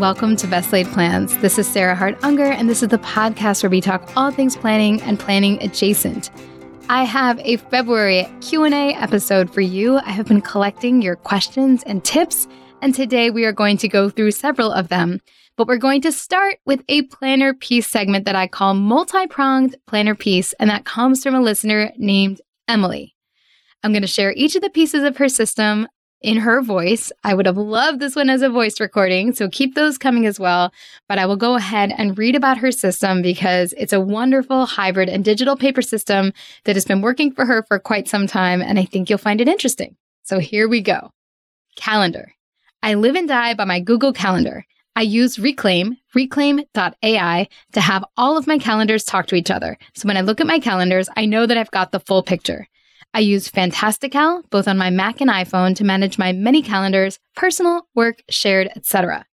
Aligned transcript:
welcome 0.00 0.34
to 0.34 0.46
Best 0.46 0.72
Laid 0.72 0.86
Plans. 0.86 1.36
This 1.42 1.58
is 1.58 1.68
Sarah 1.68 1.94
Hart 1.94 2.16
Unger, 2.22 2.46
and 2.46 2.70
this 2.70 2.82
is 2.82 2.88
the 2.88 2.96
podcast 2.96 3.62
where 3.62 3.68
we 3.68 3.82
talk 3.82 4.10
all 4.16 4.30
things 4.30 4.56
planning 4.56 4.98
and 5.02 5.20
planning 5.20 5.62
adjacent. 5.62 6.30
I 6.88 7.04
have 7.04 7.38
a 7.40 7.58
February 7.58 8.26
Q&A 8.40 8.94
episode 8.94 9.52
for 9.52 9.60
you. 9.60 9.98
I 9.98 10.08
have 10.12 10.24
been 10.24 10.40
collecting 10.40 11.02
your 11.02 11.16
questions 11.16 11.82
and 11.82 12.02
tips, 12.02 12.48
and 12.80 12.94
today 12.94 13.28
we 13.28 13.44
are 13.44 13.52
going 13.52 13.76
to 13.76 13.88
go 13.88 14.08
through 14.08 14.30
several 14.30 14.72
of 14.72 14.88
them. 14.88 15.20
But 15.58 15.68
we're 15.68 15.76
going 15.76 16.00
to 16.00 16.12
start 16.12 16.60
with 16.64 16.82
a 16.88 17.02
planner 17.02 17.52
piece 17.52 17.86
segment 17.86 18.24
that 18.24 18.34
I 18.34 18.46
call 18.46 18.72
multi-pronged 18.72 19.76
planner 19.86 20.14
piece, 20.14 20.54
and 20.54 20.70
that 20.70 20.86
comes 20.86 21.22
from 21.22 21.34
a 21.34 21.42
listener 21.42 21.92
named 21.98 22.40
Emily. 22.66 23.14
I'm 23.82 23.92
going 23.92 24.00
to 24.00 24.08
share 24.08 24.32
each 24.32 24.56
of 24.56 24.62
the 24.62 24.70
pieces 24.70 25.02
of 25.02 25.18
her 25.18 25.28
system 25.28 25.88
in 26.20 26.36
her 26.38 26.60
voice. 26.60 27.10
I 27.24 27.34
would 27.34 27.46
have 27.46 27.56
loved 27.56 28.00
this 28.00 28.16
one 28.16 28.30
as 28.30 28.42
a 28.42 28.50
voice 28.50 28.80
recording, 28.80 29.32
so 29.32 29.48
keep 29.48 29.74
those 29.74 29.98
coming 29.98 30.26
as 30.26 30.38
well. 30.38 30.72
But 31.08 31.18
I 31.18 31.26
will 31.26 31.36
go 31.36 31.56
ahead 31.56 31.92
and 31.96 32.18
read 32.18 32.36
about 32.36 32.58
her 32.58 32.70
system 32.70 33.22
because 33.22 33.72
it's 33.76 33.92
a 33.92 34.00
wonderful 34.00 34.66
hybrid 34.66 35.08
and 35.08 35.24
digital 35.24 35.56
paper 35.56 35.82
system 35.82 36.32
that 36.64 36.76
has 36.76 36.84
been 36.84 37.00
working 37.00 37.32
for 37.32 37.44
her 37.44 37.62
for 37.62 37.78
quite 37.78 38.08
some 38.08 38.26
time, 38.26 38.60
and 38.60 38.78
I 38.78 38.84
think 38.84 39.08
you'll 39.08 39.18
find 39.18 39.40
it 39.40 39.48
interesting. 39.48 39.96
So 40.22 40.38
here 40.38 40.68
we 40.68 40.80
go. 40.80 41.10
Calendar. 41.76 42.32
I 42.82 42.94
live 42.94 43.14
and 43.14 43.28
die 43.28 43.54
by 43.54 43.64
my 43.64 43.80
Google 43.80 44.12
Calendar. 44.12 44.64
I 44.96 45.02
use 45.02 45.38
Reclaim, 45.38 45.96
reclaim.ai, 46.14 47.48
to 47.72 47.80
have 47.80 48.04
all 48.16 48.36
of 48.36 48.46
my 48.46 48.58
calendars 48.58 49.04
talk 49.04 49.26
to 49.28 49.34
each 49.36 49.50
other. 49.50 49.78
So 49.94 50.06
when 50.06 50.16
I 50.16 50.22
look 50.22 50.40
at 50.40 50.46
my 50.46 50.58
calendars, 50.58 51.08
I 51.16 51.26
know 51.26 51.46
that 51.46 51.56
I've 51.56 51.70
got 51.70 51.92
the 51.92 52.00
full 52.00 52.22
picture. 52.22 52.66
I 53.12 53.20
use 53.20 53.48
Fantastical 53.48 54.42
both 54.50 54.68
on 54.68 54.78
my 54.78 54.90
Mac 54.90 55.20
and 55.20 55.30
iPhone 55.30 55.74
to 55.76 55.84
manage 55.84 56.18
my 56.18 56.32
many 56.32 56.62
calendars, 56.62 57.18
personal, 57.34 57.88
work, 57.94 58.22
shared, 58.30 58.68
etc. 58.76 59.26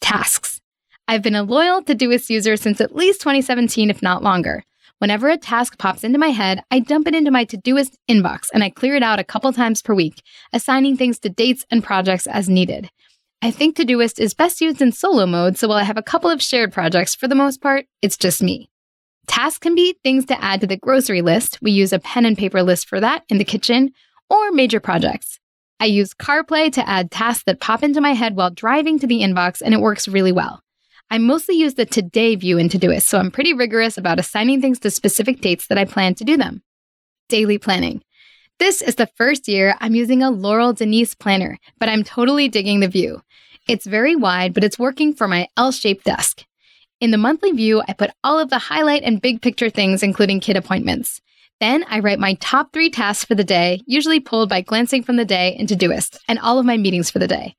Tasks. 0.00 0.60
I've 1.08 1.22
been 1.22 1.34
a 1.34 1.42
loyal 1.42 1.82
Todoist 1.82 2.30
user 2.30 2.56
since 2.56 2.80
at 2.80 2.94
least 2.94 3.20
2017, 3.20 3.90
if 3.90 4.02
not 4.02 4.22
longer. 4.22 4.62
Whenever 4.98 5.28
a 5.28 5.36
task 5.36 5.78
pops 5.78 6.04
into 6.04 6.18
my 6.18 6.28
head, 6.28 6.62
I 6.70 6.78
dump 6.78 7.08
it 7.08 7.14
into 7.14 7.32
my 7.32 7.44
Todoist 7.44 7.96
inbox 8.08 8.46
and 8.54 8.62
I 8.62 8.70
clear 8.70 8.94
it 8.94 9.02
out 9.02 9.18
a 9.18 9.24
couple 9.24 9.52
times 9.52 9.82
per 9.82 9.94
week, 9.94 10.22
assigning 10.52 10.96
things 10.96 11.18
to 11.20 11.28
dates 11.28 11.66
and 11.72 11.82
projects 11.82 12.28
as 12.28 12.48
needed. 12.48 12.88
I 13.42 13.50
think 13.50 13.76
Todoist 13.76 14.20
is 14.20 14.32
best 14.32 14.60
used 14.60 14.80
in 14.80 14.92
solo 14.92 15.26
mode, 15.26 15.58
so 15.58 15.66
while 15.66 15.78
I 15.78 15.82
have 15.82 15.96
a 15.96 16.02
couple 16.02 16.30
of 16.30 16.40
shared 16.40 16.72
projects, 16.72 17.16
for 17.16 17.26
the 17.26 17.34
most 17.34 17.60
part, 17.60 17.86
it's 18.00 18.16
just 18.16 18.40
me. 18.40 18.70
Tasks 19.32 19.60
can 19.60 19.74
be 19.74 19.96
things 20.02 20.26
to 20.26 20.44
add 20.44 20.60
to 20.60 20.66
the 20.66 20.76
grocery 20.76 21.22
list. 21.22 21.58
We 21.62 21.70
use 21.70 21.90
a 21.94 21.98
pen 21.98 22.26
and 22.26 22.36
paper 22.36 22.62
list 22.62 22.86
for 22.86 23.00
that 23.00 23.24
in 23.30 23.38
the 23.38 23.46
kitchen, 23.46 23.92
or 24.28 24.52
major 24.52 24.78
projects. 24.78 25.40
I 25.80 25.86
use 25.86 26.12
CarPlay 26.12 26.70
to 26.74 26.86
add 26.86 27.10
tasks 27.10 27.44
that 27.44 27.58
pop 27.58 27.82
into 27.82 28.02
my 28.02 28.12
head 28.12 28.36
while 28.36 28.50
driving 28.50 28.98
to 28.98 29.06
the 29.06 29.20
inbox, 29.20 29.62
and 29.64 29.72
it 29.72 29.80
works 29.80 30.06
really 30.06 30.32
well. 30.32 30.60
I 31.10 31.16
mostly 31.16 31.54
use 31.54 31.76
the 31.76 31.86
today 31.86 32.34
view 32.34 32.58
in 32.58 32.68
Todoist, 32.68 33.04
so 33.04 33.18
I'm 33.18 33.30
pretty 33.30 33.54
rigorous 33.54 33.96
about 33.96 34.18
assigning 34.18 34.60
things 34.60 34.78
to 34.80 34.90
specific 34.90 35.40
dates 35.40 35.66
that 35.68 35.78
I 35.78 35.86
plan 35.86 36.14
to 36.16 36.24
do 36.24 36.36
them. 36.36 36.62
Daily 37.30 37.56
planning. 37.56 38.02
This 38.58 38.82
is 38.82 38.96
the 38.96 39.08
first 39.16 39.48
year 39.48 39.76
I'm 39.80 39.94
using 39.94 40.22
a 40.22 40.30
Laurel 40.30 40.74
Denise 40.74 41.14
planner, 41.14 41.56
but 41.78 41.88
I'm 41.88 42.04
totally 42.04 42.48
digging 42.48 42.80
the 42.80 42.86
view. 42.86 43.22
It's 43.66 43.86
very 43.86 44.14
wide, 44.14 44.52
but 44.52 44.62
it's 44.62 44.78
working 44.78 45.14
for 45.14 45.26
my 45.26 45.48
L 45.56 45.72
shaped 45.72 46.04
desk. 46.04 46.44
In 47.02 47.10
the 47.10 47.18
monthly 47.18 47.50
view, 47.50 47.82
I 47.88 47.94
put 47.94 48.12
all 48.22 48.38
of 48.38 48.48
the 48.48 48.60
highlight 48.60 49.02
and 49.02 49.20
big 49.20 49.42
picture 49.42 49.68
things, 49.68 50.04
including 50.04 50.38
kid 50.38 50.56
appointments. 50.56 51.20
Then 51.58 51.84
I 51.88 51.98
write 51.98 52.20
my 52.20 52.34
top 52.34 52.72
three 52.72 52.90
tasks 52.90 53.24
for 53.24 53.34
the 53.34 53.42
day, 53.42 53.82
usually 53.86 54.20
pulled 54.20 54.48
by 54.48 54.60
glancing 54.60 55.02
from 55.02 55.16
the 55.16 55.24
day 55.24 55.56
in 55.58 55.66
Todoist, 55.66 56.16
and 56.28 56.38
all 56.38 56.60
of 56.60 56.64
my 56.64 56.76
meetings 56.76 57.10
for 57.10 57.18
the 57.18 57.26
day. 57.26 57.56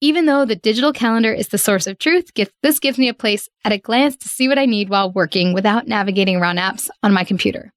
Even 0.00 0.26
though 0.26 0.44
the 0.44 0.54
digital 0.54 0.92
calendar 0.92 1.32
is 1.32 1.48
the 1.48 1.58
source 1.58 1.88
of 1.88 1.98
truth, 1.98 2.30
this 2.62 2.78
gives 2.78 2.96
me 2.96 3.08
a 3.08 3.12
place 3.12 3.48
at 3.64 3.72
a 3.72 3.78
glance 3.78 4.16
to 4.18 4.28
see 4.28 4.46
what 4.46 4.56
I 4.56 4.66
need 4.66 4.88
while 4.88 5.10
working 5.10 5.52
without 5.52 5.88
navigating 5.88 6.36
around 6.36 6.58
apps 6.58 6.88
on 7.02 7.12
my 7.12 7.24
computer. 7.24 7.72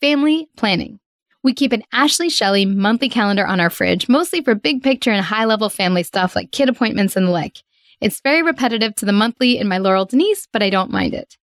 Family 0.00 0.48
planning. 0.56 0.98
We 1.44 1.54
keep 1.54 1.70
an 1.70 1.84
Ashley 1.92 2.30
Shelley 2.30 2.66
monthly 2.66 3.08
calendar 3.08 3.46
on 3.46 3.60
our 3.60 3.70
fridge, 3.70 4.08
mostly 4.08 4.42
for 4.42 4.56
big 4.56 4.82
picture 4.82 5.12
and 5.12 5.24
high 5.24 5.44
level 5.44 5.68
family 5.68 6.02
stuff 6.02 6.34
like 6.34 6.50
kid 6.50 6.68
appointments 6.68 7.14
and 7.14 7.28
the 7.28 7.30
like. 7.30 7.62
It's 8.00 8.20
very 8.20 8.42
repetitive 8.42 8.94
to 8.96 9.06
the 9.06 9.12
monthly 9.12 9.58
in 9.58 9.68
my 9.68 9.78
Laurel 9.78 10.04
Denise, 10.04 10.46
but 10.52 10.62
I 10.62 10.70
don't 10.70 10.90
mind 10.90 11.14
it. 11.14 11.36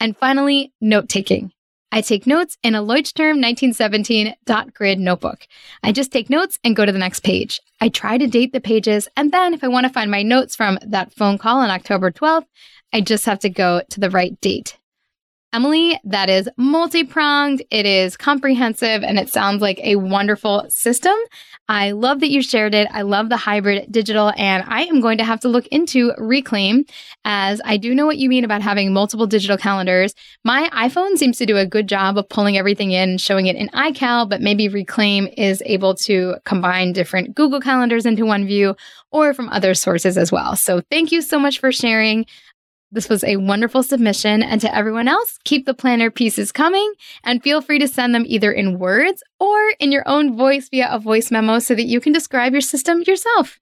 And 0.00 0.16
finally, 0.16 0.72
note 0.80 1.08
taking. 1.08 1.52
I 1.90 2.00
take 2.00 2.26
notes 2.26 2.58
in 2.62 2.74
a 2.74 2.82
Leuchtturm 2.82 3.40
1917 3.40 4.34
dot 4.44 4.74
grid 4.74 4.98
notebook. 4.98 5.46
I 5.82 5.92
just 5.92 6.10
take 6.10 6.28
notes 6.28 6.58
and 6.64 6.74
go 6.74 6.84
to 6.84 6.90
the 6.90 6.98
next 6.98 7.20
page. 7.20 7.60
I 7.80 7.88
try 7.88 8.18
to 8.18 8.26
date 8.26 8.52
the 8.52 8.60
pages, 8.60 9.06
and 9.16 9.30
then 9.30 9.54
if 9.54 9.62
I 9.62 9.68
want 9.68 9.86
to 9.86 9.92
find 9.92 10.10
my 10.10 10.22
notes 10.22 10.56
from 10.56 10.78
that 10.82 11.14
phone 11.14 11.38
call 11.38 11.60
on 11.60 11.70
October 11.70 12.10
12th, 12.10 12.46
I 12.92 13.00
just 13.00 13.26
have 13.26 13.38
to 13.40 13.48
go 13.48 13.82
to 13.90 14.00
the 14.00 14.10
right 14.10 14.38
date. 14.40 14.76
Emily, 15.54 16.00
that 16.02 16.28
is 16.28 16.48
multi 16.56 17.04
pronged, 17.04 17.62
it 17.70 17.86
is 17.86 18.16
comprehensive, 18.16 19.04
and 19.04 19.20
it 19.20 19.28
sounds 19.28 19.62
like 19.62 19.78
a 19.84 19.94
wonderful 19.94 20.66
system. 20.68 21.14
I 21.68 21.92
love 21.92 22.18
that 22.20 22.30
you 22.30 22.42
shared 22.42 22.74
it. 22.74 22.88
I 22.90 23.02
love 23.02 23.28
the 23.28 23.36
hybrid 23.36 23.86
digital, 23.88 24.32
and 24.36 24.64
I 24.66 24.82
am 24.82 25.00
going 25.00 25.16
to 25.18 25.24
have 25.24 25.38
to 25.40 25.48
look 25.48 25.68
into 25.68 26.12
Reclaim 26.18 26.84
as 27.24 27.60
I 27.64 27.76
do 27.76 27.94
know 27.94 28.04
what 28.04 28.18
you 28.18 28.28
mean 28.28 28.42
about 28.42 28.62
having 28.62 28.92
multiple 28.92 29.28
digital 29.28 29.56
calendars. 29.56 30.12
My 30.42 30.68
iPhone 30.72 31.18
seems 31.18 31.38
to 31.38 31.46
do 31.46 31.56
a 31.56 31.64
good 31.64 31.88
job 31.88 32.18
of 32.18 32.28
pulling 32.28 32.58
everything 32.58 32.90
in 32.90 33.10
and 33.10 33.20
showing 33.20 33.46
it 33.46 33.54
in 33.54 33.68
iCal, 33.68 34.28
but 34.28 34.40
maybe 34.40 34.68
Reclaim 34.68 35.28
is 35.36 35.62
able 35.66 35.94
to 35.94 36.34
combine 36.44 36.92
different 36.92 37.32
Google 37.32 37.60
calendars 37.60 38.06
into 38.06 38.26
one 38.26 38.44
view 38.44 38.74
or 39.12 39.32
from 39.32 39.48
other 39.50 39.74
sources 39.74 40.18
as 40.18 40.32
well. 40.32 40.56
So 40.56 40.82
thank 40.90 41.12
you 41.12 41.22
so 41.22 41.38
much 41.38 41.60
for 41.60 41.70
sharing. 41.70 42.26
This 42.94 43.08
was 43.08 43.24
a 43.24 43.38
wonderful 43.38 43.82
submission. 43.82 44.40
And 44.40 44.60
to 44.60 44.72
everyone 44.72 45.08
else, 45.08 45.38
keep 45.42 45.66
the 45.66 45.74
planner 45.74 46.12
pieces 46.12 46.52
coming 46.52 46.92
and 47.24 47.42
feel 47.42 47.60
free 47.60 47.80
to 47.80 47.88
send 47.88 48.14
them 48.14 48.24
either 48.24 48.52
in 48.52 48.78
words 48.78 49.20
or 49.40 49.58
in 49.80 49.90
your 49.90 50.04
own 50.06 50.36
voice 50.36 50.68
via 50.68 50.88
a 50.88 51.00
voice 51.00 51.32
memo 51.32 51.58
so 51.58 51.74
that 51.74 51.86
you 51.86 52.00
can 52.00 52.12
describe 52.12 52.52
your 52.52 52.60
system 52.60 53.02
yourself. 53.04 53.58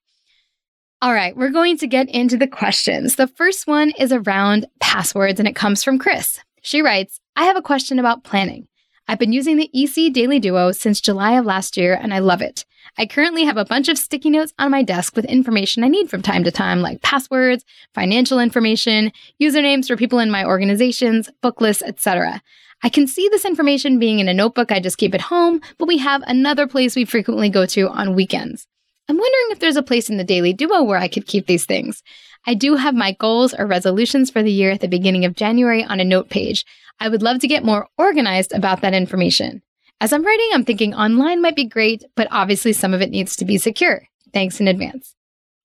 All 1.00 1.14
right, 1.14 1.34
we're 1.34 1.48
going 1.48 1.78
to 1.78 1.86
get 1.86 2.10
into 2.10 2.36
the 2.36 2.46
questions. 2.46 3.16
The 3.16 3.26
first 3.26 3.66
one 3.66 3.92
is 3.98 4.12
around 4.12 4.66
passwords 4.80 5.40
and 5.40 5.48
it 5.48 5.56
comes 5.56 5.82
from 5.82 5.98
Chris. 5.98 6.38
She 6.60 6.82
writes, 6.82 7.18
I 7.34 7.44
have 7.44 7.56
a 7.56 7.62
question 7.62 7.98
about 7.98 8.24
planning. 8.24 8.68
I've 9.08 9.18
been 9.18 9.32
using 9.32 9.56
the 9.56 9.70
EC 9.74 10.12
Daily 10.12 10.38
Duo 10.38 10.72
since 10.72 11.00
July 11.00 11.32
of 11.32 11.44
last 11.44 11.76
year 11.76 11.98
and 12.00 12.14
I 12.14 12.20
love 12.20 12.40
it. 12.40 12.64
I 12.98 13.06
currently 13.06 13.44
have 13.44 13.56
a 13.56 13.64
bunch 13.64 13.88
of 13.88 13.98
sticky 13.98 14.30
notes 14.30 14.52
on 14.58 14.70
my 14.70 14.82
desk 14.82 15.16
with 15.16 15.24
information 15.24 15.82
I 15.82 15.88
need 15.88 16.08
from 16.10 16.22
time 16.22 16.44
to 16.44 16.50
time, 16.50 16.80
like 16.80 17.02
passwords, 17.02 17.64
financial 17.94 18.38
information, 18.38 19.12
usernames 19.40 19.86
for 19.86 19.96
people 19.96 20.18
in 20.18 20.30
my 20.30 20.44
organizations, 20.44 21.30
book 21.40 21.60
lists, 21.60 21.82
etc. 21.82 22.42
I 22.82 22.88
can 22.88 23.06
see 23.06 23.28
this 23.28 23.44
information 23.44 23.98
being 23.98 24.18
in 24.18 24.28
a 24.28 24.34
notebook 24.34 24.72
I 24.72 24.80
just 24.80 24.98
keep 24.98 25.14
at 25.14 25.20
home, 25.20 25.60
but 25.78 25.88
we 25.88 25.98
have 25.98 26.22
another 26.26 26.66
place 26.66 26.96
we 26.96 27.04
frequently 27.04 27.48
go 27.48 27.66
to 27.66 27.88
on 27.88 28.14
weekends. 28.14 28.66
I'm 29.08 29.16
wondering 29.16 29.46
if 29.50 29.58
there's 29.58 29.76
a 29.76 29.82
place 29.82 30.10
in 30.10 30.16
the 30.16 30.24
Daily 30.24 30.52
Duo 30.52 30.82
where 30.82 30.98
I 30.98 31.08
could 31.08 31.26
keep 31.26 31.46
these 31.46 31.64
things. 31.64 32.02
I 32.46 32.54
do 32.54 32.76
have 32.76 32.94
my 32.94 33.12
goals 33.12 33.54
or 33.54 33.66
resolutions 33.66 34.30
for 34.30 34.42
the 34.42 34.50
year 34.50 34.70
at 34.70 34.80
the 34.80 34.88
beginning 34.88 35.24
of 35.24 35.36
January 35.36 35.84
on 35.84 36.00
a 36.00 36.04
note 36.04 36.28
page. 36.28 36.64
I 37.02 37.08
would 37.08 37.22
love 37.22 37.40
to 37.40 37.48
get 37.48 37.64
more 37.64 37.88
organized 37.98 38.52
about 38.52 38.80
that 38.82 38.94
information. 38.94 39.60
As 40.00 40.12
I'm 40.12 40.24
writing, 40.24 40.50
I'm 40.54 40.64
thinking 40.64 40.94
online 40.94 41.42
might 41.42 41.56
be 41.56 41.64
great, 41.64 42.04
but 42.14 42.28
obviously 42.30 42.72
some 42.72 42.94
of 42.94 43.02
it 43.02 43.10
needs 43.10 43.34
to 43.36 43.44
be 43.44 43.58
secure. 43.58 44.06
Thanks 44.32 44.60
in 44.60 44.68
advance. 44.68 45.16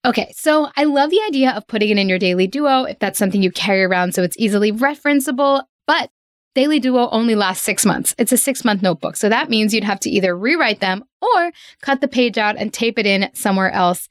Okay, 0.04 0.34
so 0.36 0.70
I 0.76 0.86
love 0.86 1.12
the 1.12 1.22
idea 1.28 1.52
of 1.52 1.68
putting 1.68 1.90
it 1.90 2.00
in 2.00 2.10
your 2.10 2.18
Daily 2.18 2.48
Duo 2.48 2.86
if 2.86 2.98
that's 2.98 3.20
something 3.20 3.44
you 3.44 3.52
carry 3.52 3.84
around 3.84 4.16
so 4.16 4.24
it's 4.24 4.38
easily 4.40 4.72
referenceable, 4.72 5.64
but 5.86 6.10
Daily 6.56 6.80
Duo 6.80 7.08
only 7.10 7.36
lasts 7.36 7.64
six 7.64 7.86
months. 7.86 8.16
It's 8.18 8.32
a 8.32 8.38
six 8.38 8.66
month 8.66 8.82
notebook. 8.82 9.16
So 9.16 9.30
that 9.30 9.48
means 9.48 9.76
you'd 9.76 9.84
have 9.84 10.00
to 10.02 10.10
either 10.10 10.36
rewrite 10.36 10.80
them 10.80 11.04
or 11.22 11.52
cut 11.82 12.02
the 12.02 12.08
page 12.08 12.40
out 12.40 12.58
and 12.58 12.74
tape 12.74 12.98
it 12.98 13.06
in 13.06 13.30
somewhere 13.34 13.70
else 13.70 14.10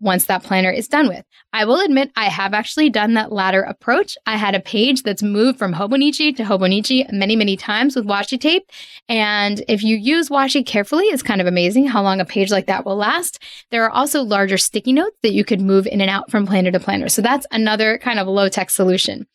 once 0.00 0.26
that 0.26 0.42
planner 0.42 0.70
is 0.70 0.88
done 0.88 1.08
with. 1.08 1.24
I 1.52 1.64
will 1.64 1.80
admit 1.80 2.12
I 2.16 2.26
have 2.26 2.52
actually 2.52 2.90
done 2.90 3.14
that 3.14 3.32
latter 3.32 3.62
approach. 3.62 4.16
I 4.26 4.36
had 4.36 4.54
a 4.54 4.60
page 4.60 5.02
that's 5.02 5.22
moved 5.22 5.58
from 5.58 5.72
Hobonichi 5.72 6.36
to 6.36 6.44
Hobonichi 6.44 7.10
many, 7.12 7.36
many 7.36 7.56
times 7.56 7.96
with 7.96 8.06
washi 8.06 8.38
tape. 8.38 8.70
And 9.08 9.64
if 9.68 9.82
you 9.82 9.96
use 9.96 10.28
washi 10.28 10.64
carefully, 10.64 11.04
it's 11.06 11.22
kind 11.22 11.40
of 11.40 11.46
amazing 11.46 11.86
how 11.86 12.02
long 12.02 12.20
a 12.20 12.24
page 12.24 12.50
like 12.50 12.66
that 12.66 12.84
will 12.84 12.96
last. 12.96 13.42
There 13.70 13.84
are 13.84 13.90
also 13.90 14.22
larger 14.22 14.58
sticky 14.58 14.92
notes 14.92 15.16
that 15.22 15.32
you 15.32 15.44
could 15.44 15.60
move 15.60 15.86
in 15.86 16.00
and 16.00 16.10
out 16.10 16.30
from 16.30 16.46
planner 16.46 16.70
to 16.70 16.80
planner. 16.80 17.08
So 17.08 17.22
that's 17.22 17.46
another 17.50 17.98
kind 17.98 18.18
of 18.18 18.26
low 18.26 18.48
tech 18.48 18.70
solution. 18.70 19.26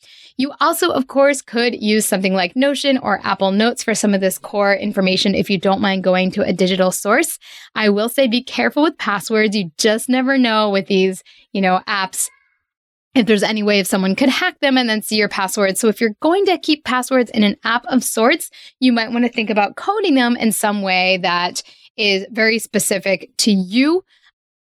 You 0.41 0.53
also, 0.59 0.89
of 0.89 1.05
course, 1.05 1.39
could 1.39 1.79
use 1.79 2.07
something 2.07 2.33
like 2.33 2.55
Notion 2.55 2.97
or 2.97 3.19
Apple 3.23 3.51
Notes 3.51 3.83
for 3.83 3.93
some 3.93 4.15
of 4.15 4.21
this 4.21 4.39
core 4.39 4.73
information 4.73 5.35
if 5.35 5.51
you 5.51 5.59
don't 5.59 5.81
mind 5.81 6.03
going 6.03 6.31
to 6.31 6.41
a 6.41 6.51
digital 6.51 6.91
source. 6.91 7.37
I 7.75 7.89
will 7.89 8.09
say 8.09 8.25
be 8.25 8.41
careful 8.41 8.81
with 8.81 8.97
passwords. 8.97 9.55
You 9.55 9.69
just 9.77 10.09
never 10.09 10.39
know 10.39 10.71
with 10.71 10.87
these, 10.87 11.23
you 11.53 11.61
know, 11.61 11.81
apps 11.87 12.27
if 13.13 13.27
there's 13.27 13.43
any 13.43 13.61
way 13.61 13.81
if 13.81 13.85
someone 13.85 14.15
could 14.15 14.29
hack 14.29 14.59
them 14.61 14.79
and 14.79 14.89
then 14.89 15.03
see 15.03 15.15
your 15.15 15.29
passwords. 15.29 15.79
So 15.79 15.89
if 15.89 16.01
you're 16.01 16.15
going 16.23 16.47
to 16.47 16.57
keep 16.57 16.85
passwords 16.85 17.29
in 17.29 17.43
an 17.43 17.55
app 17.63 17.85
of 17.85 18.03
sorts, 18.03 18.49
you 18.79 18.91
might 18.91 19.11
want 19.11 19.25
to 19.25 19.31
think 19.31 19.51
about 19.51 19.75
coding 19.75 20.15
them 20.15 20.35
in 20.35 20.51
some 20.51 20.81
way 20.81 21.19
that 21.21 21.61
is 21.97 22.25
very 22.31 22.57
specific 22.57 23.29
to 23.37 23.51
you 23.51 24.03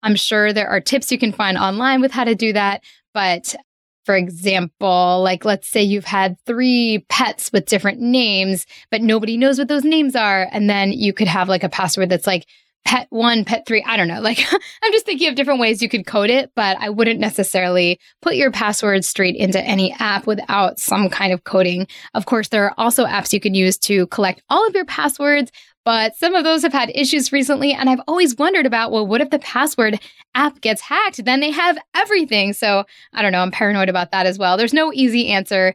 I'm 0.04 0.16
sure 0.16 0.52
there 0.52 0.68
are 0.68 0.80
tips 0.80 1.10
you 1.10 1.18
can 1.18 1.32
find 1.32 1.56
online 1.56 2.02
with 2.02 2.12
how 2.12 2.24
to 2.24 2.34
do 2.34 2.52
that. 2.52 2.84
But 3.14 3.56
for 4.04 4.16
example, 4.16 5.22
like 5.22 5.44
let's 5.44 5.68
say 5.68 5.82
you've 5.82 6.04
had 6.04 6.36
three 6.46 7.04
pets 7.08 7.50
with 7.52 7.66
different 7.66 8.00
names, 8.00 8.66
but 8.90 9.02
nobody 9.02 9.36
knows 9.36 9.58
what 9.58 9.68
those 9.68 9.84
names 9.84 10.14
are. 10.14 10.48
And 10.50 10.68
then 10.68 10.92
you 10.92 11.12
could 11.12 11.28
have 11.28 11.48
like 11.48 11.64
a 11.64 11.68
password 11.68 12.10
that's 12.10 12.26
like 12.26 12.46
pet 12.84 13.06
one, 13.10 13.44
pet 13.44 13.64
three. 13.66 13.82
I 13.86 13.96
don't 13.96 14.08
know. 14.08 14.20
Like 14.20 14.38
I'm 14.82 14.92
just 14.92 15.06
thinking 15.06 15.28
of 15.28 15.34
different 15.34 15.60
ways 15.60 15.82
you 15.82 15.88
could 15.88 16.06
code 16.06 16.30
it, 16.30 16.50
but 16.54 16.76
I 16.78 16.90
wouldn't 16.90 17.20
necessarily 17.20 17.98
put 18.20 18.36
your 18.36 18.50
password 18.50 19.04
straight 19.04 19.36
into 19.36 19.60
any 19.60 19.92
app 19.98 20.26
without 20.26 20.78
some 20.78 21.08
kind 21.08 21.32
of 21.32 21.44
coding. 21.44 21.86
Of 22.12 22.26
course, 22.26 22.48
there 22.48 22.64
are 22.66 22.74
also 22.76 23.06
apps 23.06 23.32
you 23.32 23.40
can 23.40 23.54
use 23.54 23.78
to 23.78 24.06
collect 24.08 24.42
all 24.50 24.66
of 24.66 24.74
your 24.74 24.84
passwords, 24.84 25.50
but 25.84 26.16
some 26.16 26.34
of 26.34 26.44
those 26.44 26.62
have 26.62 26.72
had 26.72 26.90
issues 26.94 27.32
recently. 27.32 27.72
And 27.72 27.90
I've 27.90 28.00
always 28.08 28.36
wondered 28.36 28.66
about, 28.66 28.90
well, 28.90 29.06
what 29.06 29.20
if 29.20 29.30
the 29.30 29.38
password 29.38 30.00
app 30.34 30.60
gets 30.60 30.80
hacked? 30.80 31.24
Then 31.24 31.40
they 31.40 31.50
have 31.50 31.78
everything. 31.94 32.52
So 32.52 32.84
I 33.12 33.22
don't 33.22 33.32
know. 33.32 33.40
I'm 33.40 33.50
paranoid 33.50 33.88
about 33.88 34.10
that 34.12 34.26
as 34.26 34.38
well. 34.38 34.56
There's 34.56 34.74
no 34.74 34.92
easy 34.92 35.28
answer. 35.28 35.74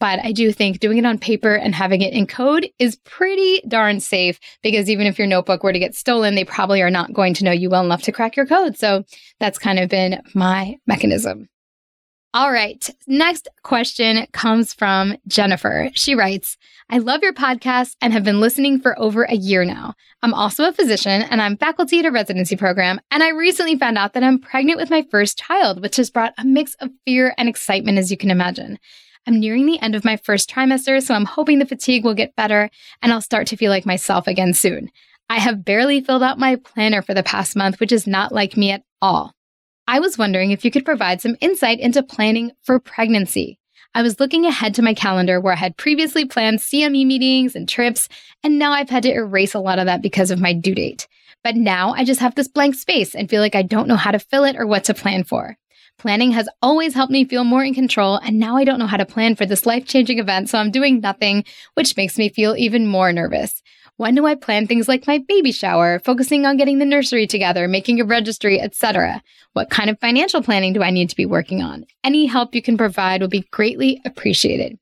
But 0.00 0.20
I 0.24 0.30
do 0.30 0.52
think 0.52 0.78
doing 0.78 0.98
it 0.98 1.06
on 1.06 1.18
paper 1.18 1.56
and 1.56 1.74
having 1.74 2.02
it 2.02 2.12
in 2.12 2.28
code 2.28 2.68
is 2.78 2.96
pretty 3.04 3.60
darn 3.66 3.98
safe 3.98 4.38
because 4.62 4.88
even 4.88 5.08
if 5.08 5.18
your 5.18 5.26
notebook 5.26 5.64
were 5.64 5.72
to 5.72 5.78
get 5.78 5.96
stolen, 5.96 6.36
they 6.36 6.44
probably 6.44 6.82
are 6.82 6.90
not 6.90 7.12
going 7.12 7.34
to 7.34 7.44
know 7.44 7.50
you 7.50 7.68
well 7.68 7.84
enough 7.84 8.02
to 8.02 8.12
crack 8.12 8.36
your 8.36 8.46
code. 8.46 8.76
So 8.78 9.04
that's 9.40 9.58
kind 9.58 9.80
of 9.80 9.88
been 9.88 10.22
my 10.34 10.76
mechanism. 10.86 11.48
All 12.34 12.52
right. 12.52 12.90
Next 13.06 13.48
question 13.62 14.26
comes 14.32 14.74
from 14.74 15.16
Jennifer. 15.26 15.88
She 15.94 16.14
writes, 16.14 16.58
I 16.90 16.98
love 16.98 17.22
your 17.22 17.32
podcast 17.32 17.96
and 18.02 18.12
have 18.12 18.22
been 18.22 18.38
listening 18.40 18.80
for 18.80 18.98
over 18.98 19.22
a 19.22 19.34
year 19.34 19.64
now. 19.64 19.94
I'm 20.22 20.34
also 20.34 20.68
a 20.68 20.72
physician 20.72 21.22
and 21.22 21.40
I'm 21.40 21.56
faculty 21.56 22.00
at 22.00 22.04
a 22.04 22.10
residency 22.10 22.54
program. 22.54 23.00
And 23.10 23.22
I 23.22 23.30
recently 23.30 23.78
found 23.78 23.96
out 23.96 24.12
that 24.12 24.22
I'm 24.22 24.38
pregnant 24.38 24.78
with 24.78 24.90
my 24.90 25.06
first 25.10 25.38
child, 25.38 25.80
which 25.80 25.96
has 25.96 26.10
brought 26.10 26.34
a 26.36 26.44
mix 26.44 26.74
of 26.80 26.90
fear 27.06 27.34
and 27.38 27.48
excitement, 27.48 27.96
as 27.96 28.10
you 28.10 28.18
can 28.18 28.30
imagine. 28.30 28.78
I'm 29.26 29.40
nearing 29.40 29.64
the 29.64 29.80
end 29.80 29.94
of 29.94 30.04
my 30.04 30.18
first 30.18 30.50
trimester, 30.50 31.02
so 31.02 31.14
I'm 31.14 31.24
hoping 31.24 31.58
the 31.58 31.66
fatigue 31.66 32.04
will 32.04 32.14
get 32.14 32.36
better 32.36 32.68
and 33.00 33.10
I'll 33.10 33.22
start 33.22 33.46
to 33.48 33.56
feel 33.56 33.70
like 33.70 33.86
myself 33.86 34.26
again 34.26 34.52
soon. 34.52 34.90
I 35.30 35.38
have 35.38 35.64
barely 35.64 36.02
filled 36.02 36.22
out 36.22 36.38
my 36.38 36.56
planner 36.56 37.00
for 37.00 37.14
the 37.14 37.22
past 37.22 37.56
month, 37.56 37.80
which 37.80 37.92
is 37.92 38.06
not 38.06 38.32
like 38.32 38.56
me 38.56 38.70
at 38.70 38.82
all. 39.00 39.32
I 39.88 40.00
was 40.00 40.18
wondering 40.18 40.50
if 40.50 40.66
you 40.66 40.70
could 40.70 40.84
provide 40.84 41.22
some 41.22 41.38
insight 41.40 41.80
into 41.80 42.02
planning 42.02 42.52
for 42.62 42.78
pregnancy. 42.78 43.58
I 43.94 44.02
was 44.02 44.20
looking 44.20 44.44
ahead 44.44 44.74
to 44.74 44.82
my 44.82 44.92
calendar 44.92 45.40
where 45.40 45.54
I 45.54 45.56
had 45.56 45.78
previously 45.78 46.26
planned 46.26 46.58
CME 46.58 47.06
meetings 47.06 47.56
and 47.56 47.66
trips, 47.66 48.06
and 48.44 48.58
now 48.58 48.72
I've 48.72 48.90
had 48.90 49.04
to 49.04 49.10
erase 49.10 49.54
a 49.54 49.60
lot 49.60 49.78
of 49.78 49.86
that 49.86 50.02
because 50.02 50.30
of 50.30 50.42
my 50.42 50.52
due 50.52 50.74
date. 50.74 51.08
But 51.42 51.56
now 51.56 51.94
I 51.94 52.04
just 52.04 52.20
have 52.20 52.34
this 52.34 52.48
blank 52.48 52.74
space 52.74 53.14
and 53.14 53.30
feel 53.30 53.40
like 53.40 53.54
I 53.54 53.62
don't 53.62 53.88
know 53.88 53.96
how 53.96 54.10
to 54.10 54.18
fill 54.18 54.44
it 54.44 54.56
or 54.56 54.66
what 54.66 54.84
to 54.84 54.94
plan 54.94 55.24
for. 55.24 55.56
Planning 55.96 56.32
has 56.32 56.50
always 56.60 56.92
helped 56.92 57.10
me 57.10 57.24
feel 57.24 57.44
more 57.44 57.64
in 57.64 57.72
control, 57.72 58.16
and 58.16 58.38
now 58.38 58.58
I 58.58 58.64
don't 58.64 58.78
know 58.78 58.86
how 58.86 58.98
to 58.98 59.06
plan 59.06 59.36
for 59.36 59.46
this 59.46 59.64
life 59.64 59.86
changing 59.86 60.18
event, 60.18 60.50
so 60.50 60.58
I'm 60.58 60.70
doing 60.70 61.00
nothing, 61.00 61.44
which 61.74 61.96
makes 61.96 62.18
me 62.18 62.28
feel 62.28 62.54
even 62.58 62.86
more 62.86 63.10
nervous. 63.10 63.62
When 63.98 64.14
do 64.14 64.26
I 64.26 64.36
plan 64.36 64.68
things 64.68 64.86
like 64.86 65.08
my 65.08 65.18
baby 65.18 65.50
shower, 65.50 65.98
focusing 65.98 66.46
on 66.46 66.56
getting 66.56 66.78
the 66.78 66.84
nursery 66.84 67.26
together, 67.26 67.66
making 67.66 68.00
a 68.00 68.04
registry, 68.04 68.60
etc.? 68.60 69.20
What 69.54 69.70
kind 69.70 69.90
of 69.90 69.98
financial 69.98 70.40
planning 70.40 70.72
do 70.72 70.84
I 70.84 70.90
need 70.90 71.10
to 71.10 71.16
be 71.16 71.26
working 71.26 71.62
on? 71.62 71.84
Any 72.04 72.26
help 72.26 72.54
you 72.54 72.62
can 72.62 72.78
provide 72.78 73.22
would 73.22 73.30
be 73.30 73.48
greatly 73.50 74.00
appreciated. 74.04 74.78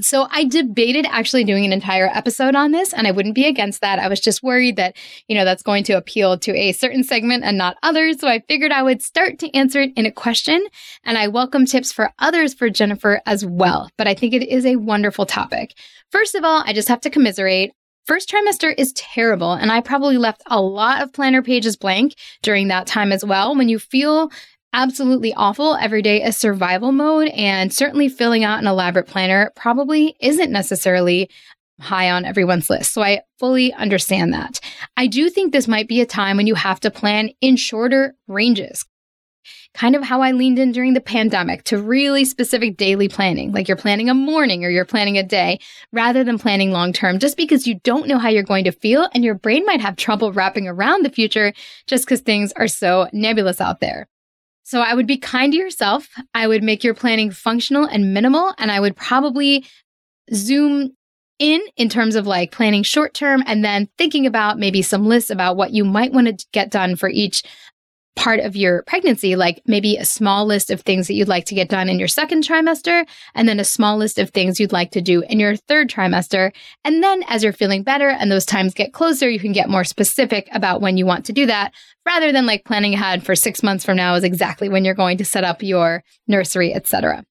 So 0.00 0.26
I 0.32 0.44
debated 0.44 1.06
actually 1.08 1.44
doing 1.44 1.64
an 1.64 1.72
entire 1.72 2.10
episode 2.12 2.56
on 2.56 2.72
this 2.72 2.92
and 2.92 3.06
I 3.06 3.12
wouldn't 3.12 3.36
be 3.36 3.46
against 3.46 3.82
that. 3.82 4.00
I 4.00 4.08
was 4.08 4.18
just 4.18 4.42
worried 4.42 4.74
that, 4.76 4.96
you 5.28 5.36
know, 5.36 5.44
that's 5.44 5.62
going 5.62 5.84
to 5.84 5.92
appeal 5.92 6.36
to 6.38 6.52
a 6.56 6.72
certain 6.72 7.04
segment 7.04 7.44
and 7.44 7.56
not 7.56 7.76
others. 7.84 8.18
So 8.18 8.26
I 8.26 8.40
figured 8.48 8.72
I 8.72 8.82
would 8.82 9.00
start 9.00 9.38
to 9.40 9.54
answer 9.54 9.82
it 9.82 9.92
in 9.94 10.06
a 10.06 10.12
question 10.12 10.64
and 11.04 11.16
I 11.16 11.28
welcome 11.28 11.66
tips 11.66 11.92
for 11.92 12.12
others 12.18 12.52
for 12.52 12.68
Jennifer 12.68 13.20
as 13.26 13.46
well. 13.46 13.90
But 13.96 14.08
I 14.08 14.14
think 14.14 14.34
it 14.34 14.48
is 14.48 14.66
a 14.66 14.74
wonderful 14.74 15.24
topic. 15.24 15.74
First 16.10 16.34
of 16.34 16.42
all, 16.42 16.64
I 16.66 16.72
just 16.72 16.88
have 16.88 17.00
to 17.02 17.10
commiserate. 17.10 17.70
First 18.10 18.28
trimester 18.28 18.74
is 18.76 18.92
terrible, 18.94 19.52
and 19.52 19.70
I 19.70 19.80
probably 19.80 20.18
left 20.18 20.42
a 20.46 20.60
lot 20.60 21.00
of 21.00 21.12
planner 21.12 21.42
pages 21.42 21.76
blank 21.76 22.16
during 22.42 22.66
that 22.66 22.88
time 22.88 23.12
as 23.12 23.24
well. 23.24 23.54
When 23.54 23.68
you 23.68 23.78
feel 23.78 24.32
absolutely 24.72 25.32
awful. 25.34 25.76
Every 25.76 26.02
day 26.02 26.20
is 26.20 26.36
survival 26.36 26.90
mode, 26.90 27.28
and 27.28 27.72
certainly 27.72 28.08
filling 28.08 28.42
out 28.42 28.58
an 28.58 28.66
elaborate 28.66 29.06
planner 29.06 29.52
probably 29.54 30.16
isn't 30.20 30.50
necessarily 30.50 31.30
high 31.78 32.10
on 32.10 32.24
everyone's 32.24 32.68
list. 32.68 32.92
So 32.92 33.00
I 33.00 33.20
fully 33.38 33.72
understand 33.74 34.34
that. 34.34 34.58
I 34.96 35.06
do 35.06 35.30
think 35.30 35.52
this 35.52 35.68
might 35.68 35.86
be 35.86 36.00
a 36.00 36.06
time 36.06 36.36
when 36.36 36.48
you 36.48 36.56
have 36.56 36.80
to 36.80 36.90
plan 36.90 37.30
in 37.40 37.54
shorter 37.54 38.16
ranges. 38.26 38.84
Kind 39.72 39.94
of 39.94 40.02
how 40.02 40.20
I 40.20 40.32
leaned 40.32 40.58
in 40.58 40.72
during 40.72 40.94
the 40.94 41.00
pandemic 41.00 41.62
to 41.64 41.80
really 41.80 42.24
specific 42.24 42.76
daily 42.76 43.08
planning, 43.08 43.52
like 43.52 43.68
you're 43.68 43.76
planning 43.76 44.10
a 44.10 44.14
morning 44.14 44.64
or 44.64 44.68
you're 44.68 44.84
planning 44.84 45.16
a 45.16 45.22
day, 45.22 45.60
rather 45.92 46.24
than 46.24 46.38
planning 46.38 46.72
long 46.72 46.92
term, 46.92 47.18
just 47.18 47.36
because 47.36 47.66
you 47.66 47.78
don't 47.84 48.08
know 48.08 48.18
how 48.18 48.28
you're 48.28 48.42
going 48.42 48.64
to 48.64 48.72
feel 48.72 49.08
and 49.14 49.24
your 49.24 49.34
brain 49.34 49.64
might 49.64 49.80
have 49.80 49.96
trouble 49.96 50.32
wrapping 50.32 50.66
around 50.66 51.04
the 51.04 51.10
future 51.10 51.52
just 51.86 52.04
because 52.04 52.20
things 52.20 52.52
are 52.56 52.68
so 52.68 53.08
nebulous 53.12 53.60
out 53.60 53.80
there. 53.80 54.08
So 54.64 54.80
I 54.80 54.94
would 54.94 55.06
be 55.06 55.18
kind 55.18 55.52
to 55.52 55.58
yourself. 55.58 56.08
I 56.32 56.46
would 56.46 56.62
make 56.62 56.84
your 56.84 56.94
planning 56.94 57.30
functional 57.30 57.84
and 57.84 58.14
minimal. 58.14 58.54
And 58.58 58.70
I 58.70 58.78
would 58.78 58.94
probably 58.94 59.66
zoom 60.32 60.92
in 61.40 61.60
in 61.76 61.88
terms 61.88 62.14
of 62.14 62.26
like 62.26 62.52
planning 62.52 62.82
short 62.84 63.14
term 63.14 63.42
and 63.46 63.64
then 63.64 63.88
thinking 63.98 64.26
about 64.26 64.58
maybe 64.58 64.82
some 64.82 65.06
lists 65.06 65.30
about 65.30 65.56
what 65.56 65.72
you 65.72 65.84
might 65.84 66.12
want 66.12 66.26
to 66.26 66.46
get 66.52 66.70
done 66.70 66.94
for 66.94 67.08
each 67.08 67.42
part 68.16 68.40
of 68.40 68.56
your 68.56 68.82
pregnancy, 68.82 69.36
like 69.36 69.62
maybe 69.66 69.96
a 69.96 70.04
small 70.04 70.44
list 70.44 70.70
of 70.70 70.80
things 70.80 71.06
that 71.06 71.14
you'd 71.14 71.28
like 71.28 71.44
to 71.46 71.54
get 71.54 71.68
done 71.68 71.88
in 71.88 71.98
your 71.98 72.08
second 72.08 72.44
trimester, 72.44 73.06
and 73.34 73.48
then 73.48 73.60
a 73.60 73.64
small 73.64 73.96
list 73.96 74.18
of 74.18 74.30
things 74.30 74.60
you'd 74.60 74.72
like 74.72 74.90
to 74.90 75.00
do 75.00 75.22
in 75.22 75.40
your 75.40 75.56
third 75.56 75.88
trimester. 75.88 76.52
And 76.84 77.02
then 77.02 77.22
as 77.28 77.42
you're 77.42 77.52
feeling 77.52 77.82
better 77.82 78.08
and 78.08 78.30
those 78.30 78.44
times 78.44 78.74
get 78.74 78.92
closer, 78.92 79.30
you 79.30 79.38
can 79.38 79.52
get 79.52 79.70
more 79.70 79.84
specific 79.84 80.48
about 80.52 80.80
when 80.80 80.96
you 80.96 81.06
want 81.06 81.24
to 81.26 81.32
do 81.32 81.46
that 81.46 81.72
rather 82.06 82.32
than 82.32 82.46
like 82.46 82.64
planning 82.64 82.94
ahead 82.94 83.24
for 83.24 83.36
six 83.36 83.62
months 83.62 83.84
from 83.84 83.96
now 83.96 84.14
is 84.14 84.24
exactly 84.24 84.68
when 84.68 84.84
you're 84.84 84.94
going 84.94 85.18
to 85.18 85.24
set 85.24 85.44
up 85.44 85.62
your 85.62 86.02
nursery, 86.26 86.74
etc. 86.74 87.24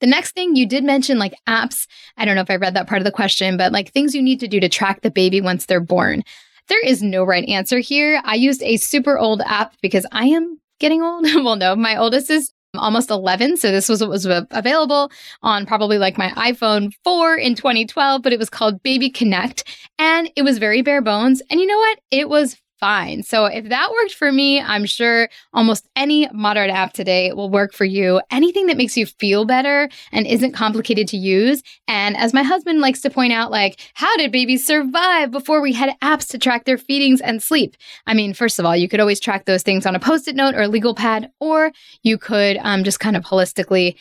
The 0.00 0.06
next 0.06 0.34
thing 0.34 0.56
you 0.56 0.66
did 0.66 0.82
mention, 0.82 1.18
like 1.18 1.34
apps. 1.48 1.86
I 2.16 2.24
don't 2.24 2.34
know 2.34 2.42
if 2.42 2.50
I 2.50 2.56
read 2.56 2.74
that 2.74 2.88
part 2.88 3.00
of 3.00 3.04
the 3.04 3.12
question, 3.12 3.56
but 3.56 3.72
like 3.72 3.92
things 3.92 4.14
you 4.14 4.22
need 4.22 4.40
to 4.40 4.48
do 4.48 4.60
to 4.60 4.68
track 4.68 5.00
the 5.00 5.10
baby 5.10 5.40
once 5.40 5.66
they're 5.66 5.80
born. 5.80 6.24
There 6.68 6.84
is 6.84 7.02
no 7.02 7.24
right 7.24 7.48
answer 7.48 7.78
here. 7.78 8.20
I 8.24 8.34
used 8.34 8.62
a 8.62 8.76
super 8.76 9.18
old 9.18 9.42
app 9.42 9.74
because 9.82 10.06
I 10.12 10.26
am 10.26 10.60
getting 10.80 11.02
old. 11.02 11.24
well, 11.34 11.56
no, 11.56 11.76
my 11.76 11.96
oldest 11.96 12.30
is 12.30 12.52
almost 12.76 13.10
11. 13.10 13.58
So 13.58 13.70
this 13.70 13.88
was 13.88 14.00
what 14.00 14.10
was 14.10 14.26
available 14.26 15.10
on 15.42 15.66
probably 15.66 15.98
like 15.98 16.16
my 16.16 16.30
iPhone 16.30 16.92
4 17.04 17.36
in 17.36 17.54
2012, 17.54 18.22
but 18.22 18.32
it 18.32 18.38
was 18.38 18.48
called 18.48 18.82
Baby 18.82 19.10
Connect 19.10 19.64
and 19.98 20.30
it 20.36 20.42
was 20.42 20.58
very 20.58 20.82
bare 20.82 21.02
bones. 21.02 21.42
And 21.50 21.60
you 21.60 21.66
know 21.66 21.76
what? 21.76 21.98
It 22.10 22.28
was 22.28 22.56
fine. 22.82 23.22
So 23.22 23.44
if 23.44 23.68
that 23.68 23.92
worked 23.92 24.12
for 24.12 24.32
me, 24.32 24.60
I'm 24.60 24.86
sure 24.86 25.28
almost 25.52 25.88
any 25.94 26.28
modern 26.32 26.68
app 26.68 26.92
today 26.92 27.32
will 27.32 27.48
work 27.48 27.74
for 27.74 27.84
you. 27.84 28.20
Anything 28.32 28.66
that 28.66 28.76
makes 28.76 28.96
you 28.96 29.06
feel 29.06 29.44
better 29.44 29.88
and 30.10 30.26
isn't 30.26 30.50
complicated 30.50 31.06
to 31.08 31.16
use. 31.16 31.62
And 31.86 32.16
as 32.16 32.34
my 32.34 32.42
husband 32.42 32.80
likes 32.80 33.00
to 33.02 33.10
point 33.10 33.32
out, 33.32 33.52
like, 33.52 33.78
how 33.94 34.16
did 34.16 34.32
babies 34.32 34.66
survive 34.66 35.30
before 35.30 35.60
we 35.60 35.72
had 35.72 35.94
apps 36.00 36.28
to 36.30 36.38
track 36.38 36.64
their 36.64 36.76
feedings 36.76 37.20
and 37.20 37.40
sleep? 37.40 37.76
I 38.08 38.14
mean, 38.14 38.34
first 38.34 38.58
of 38.58 38.66
all, 38.66 38.76
you 38.76 38.88
could 38.88 38.98
always 38.98 39.20
track 39.20 39.44
those 39.44 39.62
things 39.62 39.86
on 39.86 39.94
a 39.94 40.00
post 40.00 40.26
it 40.26 40.34
note 40.34 40.56
or 40.56 40.62
a 40.62 40.68
legal 40.68 40.96
pad, 40.96 41.30
or 41.38 41.70
you 42.02 42.18
could 42.18 42.56
um, 42.62 42.82
just 42.82 42.98
kind 42.98 43.16
of 43.16 43.22
holistically 43.22 43.94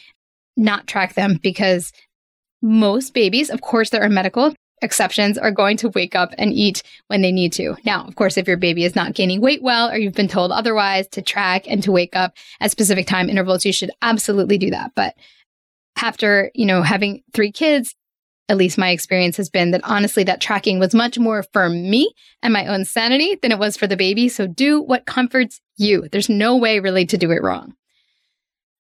not 0.57 0.87
track 0.87 1.13
them 1.13 1.39
because 1.43 1.93
most 2.63 3.13
babies, 3.13 3.51
of 3.51 3.61
course, 3.61 3.91
there 3.91 4.01
are 4.01 4.09
medical 4.09 4.55
exceptions 4.81 5.37
are 5.37 5.51
going 5.51 5.77
to 5.77 5.89
wake 5.89 6.15
up 6.15 6.33
and 6.37 6.53
eat 6.53 6.83
when 7.07 7.21
they 7.21 7.31
need 7.31 7.53
to. 7.53 7.75
Now, 7.85 8.05
of 8.05 8.15
course, 8.15 8.37
if 8.37 8.47
your 8.47 8.57
baby 8.57 8.83
is 8.83 8.95
not 8.95 9.13
gaining 9.13 9.41
weight 9.41 9.61
well 9.61 9.89
or 9.89 9.97
you've 9.97 10.13
been 10.13 10.27
told 10.27 10.51
otherwise 10.51 11.07
to 11.09 11.21
track 11.21 11.65
and 11.67 11.83
to 11.83 11.91
wake 11.91 12.15
up 12.15 12.33
at 12.59 12.71
specific 12.71 13.07
time 13.07 13.29
intervals, 13.29 13.65
you 13.65 13.73
should 13.73 13.91
absolutely 14.01 14.57
do 14.57 14.71
that. 14.71 14.91
But 14.95 15.15
after, 15.97 16.51
you 16.55 16.65
know, 16.65 16.81
having 16.81 17.21
three 17.33 17.51
kids, 17.51 17.95
at 18.49 18.57
least 18.57 18.77
my 18.77 18.89
experience 18.89 19.37
has 19.37 19.49
been 19.49 19.71
that 19.71 19.81
honestly 19.83 20.23
that 20.25 20.41
tracking 20.41 20.79
was 20.79 20.93
much 20.93 21.17
more 21.17 21.43
for 21.53 21.69
me 21.69 22.11
and 22.41 22.51
my 22.51 22.67
own 22.67 22.83
sanity 22.83 23.37
than 23.41 23.51
it 23.51 23.59
was 23.59 23.77
for 23.77 23.87
the 23.87 23.95
baby. 23.95 24.27
So 24.27 24.45
do 24.45 24.81
what 24.81 25.05
comforts 25.05 25.61
you. 25.77 26.09
There's 26.11 26.27
no 26.27 26.57
way 26.57 26.79
really 26.79 27.05
to 27.05 27.17
do 27.17 27.31
it 27.31 27.41
wrong. 27.41 27.75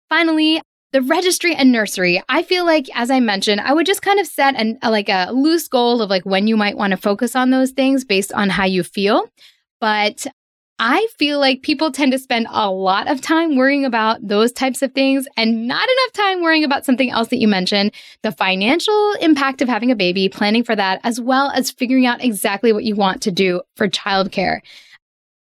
Finally, 0.09 0.61
the 0.91 1.01
registry 1.01 1.55
and 1.55 1.71
nursery, 1.71 2.21
I 2.27 2.43
feel 2.43 2.65
like, 2.65 2.87
as 2.93 3.09
I 3.09 3.19
mentioned, 3.19 3.61
I 3.61 3.73
would 3.73 3.85
just 3.85 4.01
kind 4.01 4.19
of 4.19 4.27
set 4.27 4.55
an, 4.55 4.77
a, 4.81 4.91
like 4.91 5.09
a 5.09 5.31
loose 5.31 5.67
goal 5.67 6.01
of 6.01 6.09
like 6.09 6.25
when 6.25 6.47
you 6.47 6.57
might 6.57 6.77
want 6.77 6.91
to 6.91 6.97
focus 6.97 7.35
on 7.35 7.49
those 7.49 7.71
things 7.71 8.03
based 8.03 8.33
on 8.33 8.49
how 8.49 8.65
you 8.65 8.83
feel. 8.83 9.27
But 9.79 10.27
I 10.83 11.07
feel 11.17 11.39
like 11.39 11.61
people 11.61 11.91
tend 11.91 12.11
to 12.11 12.19
spend 12.19 12.47
a 12.49 12.69
lot 12.69 13.07
of 13.07 13.21
time 13.21 13.55
worrying 13.55 13.85
about 13.85 14.27
those 14.27 14.51
types 14.51 14.81
of 14.81 14.93
things 14.93 15.27
and 15.37 15.67
not 15.67 15.87
enough 15.87 16.13
time 16.13 16.41
worrying 16.41 16.63
about 16.63 16.85
something 16.85 17.11
else 17.11 17.27
that 17.27 17.37
you 17.37 17.47
mentioned 17.47 17.91
the 18.23 18.31
financial 18.31 19.13
impact 19.21 19.61
of 19.61 19.69
having 19.69 19.91
a 19.91 19.95
baby, 19.95 20.27
planning 20.27 20.63
for 20.63 20.75
that, 20.75 20.99
as 21.03 21.21
well 21.21 21.51
as 21.51 21.71
figuring 21.71 22.05
out 22.07 22.23
exactly 22.23 22.73
what 22.73 22.83
you 22.83 22.95
want 22.95 23.21
to 23.21 23.31
do 23.31 23.61
for 23.75 23.87
childcare. 23.87 24.61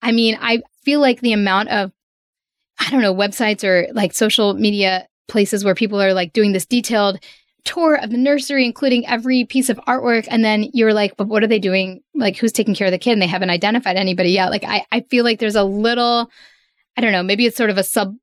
I 0.03 0.13
mean, 0.13 0.37
I 0.41 0.63
feel 0.85 1.01
like 1.01 1.21
the 1.21 1.33
amount 1.33 1.71
of, 1.71 1.93
I 2.79 2.91
don't 2.91 3.03
know, 3.03 3.15
websites 3.15 3.65
or 3.65 3.91
like 3.93 4.13
social 4.13 4.53
media 4.55 5.07
places 5.29 5.65
where 5.65 5.75
people 5.75 6.01
are 6.01 6.15
like 6.15 6.33
doing 6.33 6.53
this 6.53 6.67
detailed 6.67 7.19
tour 7.65 7.97
of 7.97 8.11
the 8.11 8.19
nursery, 8.19 8.65
including 8.65 9.07
every 9.07 9.45
piece 9.45 9.69
of 9.69 9.79
artwork. 9.87 10.27
And 10.31 10.45
then 10.45 10.69
you're 10.73 10.93
like, 10.93 11.17
but 11.17 11.29
what 11.29 11.43
are 11.43 11.49
they 11.49 11.59
doing? 11.59 12.03
Like, 12.15 12.37
who's 12.37 12.53
taking 12.53 12.75
care 12.75 12.89
of 12.89 12.93
the 12.93 12.99
kid? 12.99 13.13
And 13.13 13.23
they 13.23 13.27
haven't 13.27 13.51
identified 13.51 13.97
anybody 13.97 14.31
yet. 14.31 14.51
Like, 14.51 14.65
I, 14.65 14.85
I 14.91 15.03
feel 15.03 15.25
like 15.25 15.39
there's 15.39 15.55
a 15.55 15.65
little, 15.65 16.29
I 16.97 17.01
don't 17.01 17.13
know, 17.13 17.23
maybe 17.23 17.47
it's 17.47 17.57
sort 17.57 17.71
of 17.71 17.79
a 17.79 17.85
sub 17.85 18.15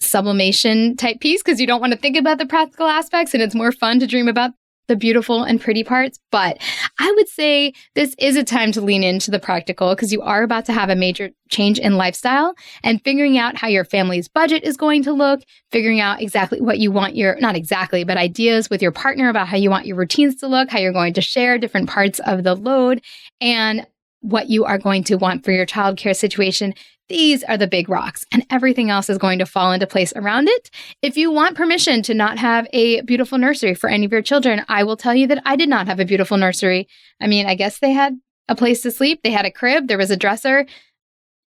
sublimation 0.00 0.94
type 0.94 1.20
piece 1.20 1.42
because 1.42 1.58
you 1.58 1.66
don't 1.66 1.80
want 1.80 1.92
to 1.92 1.98
think 1.98 2.18
about 2.18 2.36
the 2.36 2.44
practical 2.44 2.86
aspects 2.86 3.32
and 3.32 3.42
it's 3.42 3.54
more 3.54 3.72
fun 3.72 3.98
to 3.98 4.06
dream 4.06 4.28
about 4.28 4.50
the 4.88 4.96
beautiful 4.96 5.42
and 5.42 5.60
pretty 5.60 5.84
parts. 5.84 6.18
But 6.30 6.58
I 6.98 7.12
would 7.12 7.28
say 7.28 7.72
this 7.94 8.14
is 8.18 8.36
a 8.36 8.44
time 8.44 8.72
to 8.72 8.80
lean 8.80 9.02
into 9.02 9.30
the 9.30 9.38
practical 9.38 9.94
because 9.94 10.12
you 10.12 10.22
are 10.22 10.42
about 10.42 10.64
to 10.66 10.72
have 10.72 10.90
a 10.90 10.96
major 10.96 11.30
change 11.50 11.78
in 11.78 11.96
lifestyle 11.96 12.54
and 12.82 13.02
figuring 13.02 13.38
out 13.38 13.56
how 13.56 13.68
your 13.68 13.84
family's 13.84 14.28
budget 14.28 14.64
is 14.64 14.76
going 14.76 15.02
to 15.04 15.12
look, 15.12 15.40
figuring 15.70 16.00
out 16.00 16.20
exactly 16.20 16.60
what 16.60 16.78
you 16.78 16.90
want 16.90 17.16
your, 17.16 17.38
not 17.40 17.56
exactly, 17.56 18.04
but 18.04 18.16
ideas 18.16 18.70
with 18.70 18.82
your 18.82 18.92
partner 18.92 19.28
about 19.28 19.48
how 19.48 19.56
you 19.56 19.70
want 19.70 19.86
your 19.86 19.96
routines 19.96 20.36
to 20.36 20.48
look, 20.48 20.70
how 20.70 20.78
you're 20.78 20.92
going 20.92 21.14
to 21.14 21.20
share 21.20 21.58
different 21.58 21.88
parts 21.88 22.18
of 22.20 22.42
the 22.42 22.54
load, 22.54 23.02
and 23.40 23.86
what 24.20 24.48
you 24.48 24.64
are 24.64 24.78
going 24.78 25.04
to 25.04 25.16
want 25.16 25.44
for 25.44 25.52
your 25.52 25.66
childcare 25.66 26.16
situation 26.16 26.74
these 27.08 27.44
are 27.44 27.56
the 27.56 27.66
big 27.66 27.88
rocks, 27.88 28.24
and 28.32 28.44
everything 28.50 28.90
else 28.90 29.08
is 29.08 29.18
going 29.18 29.38
to 29.38 29.46
fall 29.46 29.72
into 29.72 29.86
place 29.86 30.12
around 30.16 30.48
it. 30.48 30.70
If 31.02 31.16
you 31.16 31.30
want 31.30 31.56
permission 31.56 32.02
to 32.02 32.14
not 32.14 32.38
have 32.38 32.66
a 32.72 33.02
beautiful 33.02 33.38
nursery 33.38 33.74
for 33.74 33.88
any 33.88 34.06
of 34.06 34.12
your 34.12 34.22
children, 34.22 34.64
I 34.68 34.84
will 34.84 34.96
tell 34.96 35.14
you 35.14 35.26
that 35.28 35.42
I 35.44 35.56
did 35.56 35.68
not 35.68 35.86
have 35.86 36.00
a 36.00 36.04
beautiful 36.04 36.36
nursery. 36.36 36.88
I 37.20 37.26
mean, 37.26 37.46
I 37.46 37.54
guess 37.54 37.78
they 37.78 37.92
had 37.92 38.18
a 38.48 38.56
place 38.56 38.82
to 38.82 38.90
sleep, 38.90 39.20
they 39.22 39.32
had 39.32 39.46
a 39.46 39.50
crib, 39.50 39.88
there 39.88 39.98
was 39.98 40.10
a 40.10 40.16
dresser, 40.16 40.66